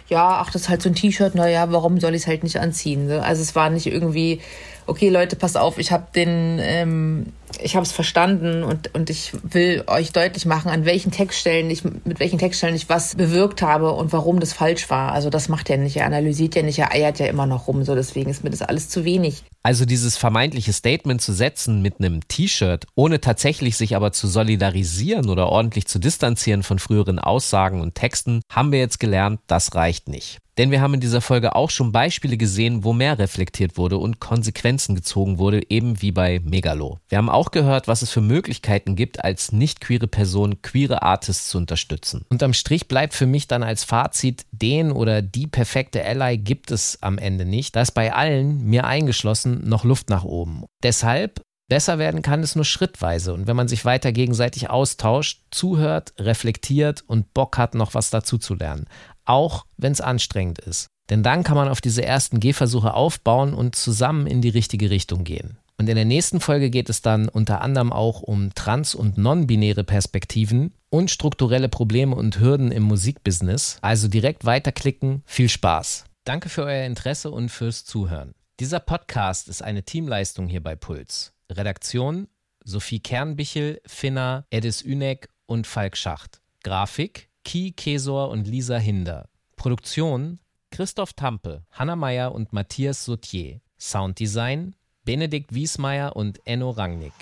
ja, 0.07 0.41
ach, 0.41 0.51
das 0.51 0.63
ist 0.63 0.69
halt 0.69 0.81
so 0.81 0.89
ein 0.89 0.95
T-Shirt, 0.95 1.35
naja, 1.35 1.71
warum 1.71 1.99
soll 1.99 2.13
ich 2.13 2.23
es 2.23 2.27
halt 2.27 2.43
nicht 2.43 2.59
anziehen? 2.59 3.07
Ne? 3.07 3.23
Also 3.23 3.41
es 3.41 3.55
war 3.55 3.69
nicht 3.69 3.87
irgendwie, 3.87 4.39
okay, 4.85 5.09
Leute, 5.09 5.35
passt 5.35 5.57
auf, 5.57 5.79
ich 5.79 5.91
habe 5.91 6.07
den, 6.13 6.59
ähm, 6.61 7.33
ich 7.59 7.75
habe 7.75 7.85
es 7.85 7.91
verstanden 7.91 8.63
und, 8.63 8.93
und 8.93 9.09
ich 9.09 9.33
will 9.41 9.83
euch 9.87 10.11
deutlich 10.11 10.45
machen, 10.45 10.69
an 10.69 10.85
welchen 10.85 11.11
Textstellen 11.11 11.69
ich, 11.71 11.83
mit 11.83 12.19
welchen 12.19 12.37
Textstellen 12.37 12.75
ich 12.75 12.87
was 12.87 13.15
bewirkt 13.15 13.61
habe 13.63 13.91
und 13.93 14.13
warum 14.13 14.39
das 14.39 14.53
falsch 14.53 14.89
war. 14.89 15.11
Also 15.11 15.29
das 15.29 15.49
macht 15.49 15.69
er 15.69 15.77
nicht, 15.77 15.97
er 15.97 16.05
analysiert 16.05 16.55
ja 16.55 16.61
nicht, 16.61 16.77
er 16.77 16.91
eiert 16.91 17.19
ja 17.19 17.25
immer 17.25 17.47
noch 17.47 17.67
rum, 17.67 17.83
so 17.83 17.95
deswegen 17.95 18.29
ist 18.29 18.43
mir 18.43 18.51
das 18.51 18.61
alles 18.61 18.89
zu 18.89 19.05
wenig. 19.05 19.43
Also 19.65 19.85
dieses 19.85 20.15
vermeintliche 20.15 20.73
Statement 20.73 21.23
zu 21.23 21.33
setzen 21.33 21.81
mit 21.81 21.95
einem 21.97 22.27
T-Shirt, 22.27 22.85
ohne 22.93 23.19
tatsächlich 23.19 23.77
sich 23.77 23.95
aber 23.95 24.11
zu 24.11 24.27
solidarisieren 24.27 25.27
oder 25.27 25.49
ordentlich 25.49 25.87
zu 25.87 25.97
distanzieren 25.97 26.61
von 26.61 26.77
früheren 26.77 27.17
Aussagen 27.17 27.81
und 27.81 27.95
Texten, 27.95 28.41
haben 28.47 28.71
wir 28.71 28.77
jetzt 28.77 28.99
gelernt, 28.99 29.39
das 29.47 29.73
reicht 29.73 30.07
nicht. 30.07 30.37
Denn 30.57 30.71
wir 30.71 30.81
haben 30.81 30.93
in 30.93 30.99
dieser 31.01 31.21
Folge 31.21 31.55
auch 31.55 31.69
schon 31.69 31.91
Beispiele 31.91 32.37
gesehen, 32.37 32.83
wo 32.83 32.93
mehr 32.93 33.19
reflektiert 33.19 33.77
wurde 33.77 33.97
und 33.97 34.19
Konsequenzen 34.19 34.95
gezogen 34.95 35.37
wurde, 35.37 35.61
eben 35.69 36.01
wie 36.01 36.11
bei 36.11 36.39
Megalo. 36.43 36.99
Wir 37.09 37.17
haben 37.17 37.29
auch 37.29 37.51
gehört, 37.51 37.87
was 37.87 38.01
es 38.01 38.11
für 38.11 38.21
Möglichkeiten 38.21 38.95
gibt, 38.95 39.23
als 39.23 39.51
nicht 39.51 39.81
queere 39.81 40.07
Person 40.07 40.61
queere 40.61 41.01
Artists 41.01 41.49
zu 41.49 41.57
unterstützen. 41.57 42.25
Und 42.29 42.41
am 42.41 42.53
Strich 42.53 42.87
bleibt 42.87 43.13
für 43.13 43.25
mich 43.25 43.47
dann 43.47 43.63
als 43.63 43.83
Fazit, 43.83 44.45
den 44.51 44.91
oder 44.91 45.21
die 45.21 45.47
perfekte 45.47 46.05
Ally 46.05 46.37
gibt 46.37 46.71
es 46.71 46.99
am 47.01 47.17
Ende 47.17 47.45
nicht. 47.45 47.75
Da 47.75 47.81
ist 47.81 47.91
bei 47.91 48.13
allen, 48.13 48.65
mir 48.65 48.85
eingeschlossen, 48.85 49.67
noch 49.67 49.83
Luft 49.83 50.09
nach 50.09 50.23
oben. 50.23 50.63
Deshalb 50.83 51.41
Besser 51.67 51.97
werden 51.97 52.21
kann 52.21 52.43
es 52.43 52.55
nur 52.55 52.63
schrittweise 52.63 53.33
und 53.33 53.47
wenn 53.47 53.55
man 53.55 53.67
sich 53.67 53.85
weiter 53.85 54.11
gegenseitig 54.11 54.69
austauscht, 54.69 55.41
zuhört, 55.49 56.13
reflektiert 56.19 57.03
und 57.07 57.33
Bock 57.33 57.57
hat, 57.57 57.73
noch 57.73 57.95
was 57.95 58.11
dazu 58.11 58.37
zu 58.37 58.53
lernen. 58.53 58.85
Auch 59.25 59.65
wenn 59.77 59.91
es 59.91 60.01
anstrengend 60.01 60.59
ist. 60.59 60.87
Denn 61.09 61.23
dann 61.23 61.43
kann 61.43 61.57
man 61.57 61.67
auf 61.67 61.81
diese 61.81 62.03
ersten 62.03 62.39
Gehversuche 62.39 62.93
aufbauen 62.93 63.53
und 63.53 63.75
zusammen 63.75 64.27
in 64.27 64.41
die 64.41 64.49
richtige 64.49 64.89
Richtung 64.89 65.23
gehen. 65.23 65.57
Und 65.77 65.89
in 65.89 65.95
der 65.95 66.05
nächsten 66.05 66.39
Folge 66.39 66.69
geht 66.69 66.89
es 66.89 67.01
dann 67.01 67.27
unter 67.27 67.61
anderem 67.61 67.91
auch 67.91 68.21
um 68.21 68.53
trans- 68.55 68.95
und 68.95 69.17
non-binäre 69.17 69.83
Perspektiven 69.83 70.73
und 70.89 71.11
strukturelle 71.11 71.67
Probleme 71.67 72.15
und 72.15 72.39
Hürden 72.39 72.71
im 72.71 72.83
Musikbusiness. 72.83 73.77
Also 73.81 74.07
direkt 74.07 74.45
weiterklicken. 74.45 75.21
Viel 75.25 75.49
Spaß. 75.49 76.05
Danke 76.23 76.49
für 76.49 76.63
euer 76.63 76.85
Interesse 76.85 77.29
und 77.29 77.49
fürs 77.49 77.83
Zuhören. 77.83 78.33
Dieser 78.59 78.79
Podcast 78.79 79.49
ist 79.49 79.61
eine 79.61 79.83
Teamleistung 79.83 80.47
hier 80.47 80.63
bei 80.63 80.75
Puls. 80.75 81.33
Redaktion 81.51 82.27
Sophie 82.63 82.99
Kernbichel, 82.99 83.79
Finna, 83.85 84.45
Edis 84.49 84.81
Üneck 84.81 85.29
und 85.45 85.67
Falk 85.67 85.95
Schacht. 85.97 86.41
Grafik 86.63 87.29
Ki 87.45 87.71
Kesor 87.71 88.29
und 88.29 88.47
Lisa 88.47 88.77
Hinder. 88.77 89.29
Produktion 89.55 90.39
Christoph 90.71 91.13
Tampe, 91.13 91.63
Hanna 91.71 91.95
Meyer 91.95 92.33
und 92.33 92.51
Matthias 92.51 93.05
Sautier. 93.05 93.61
Sounddesign 93.79 94.75
Benedikt 95.05 95.53
Wiesmeier 95.53 96.15
und 96.15 96.45
Enno 96.45 96.71
Rangnick. 96.71 97.13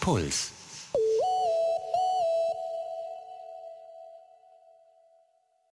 Puls. 0.00 0.57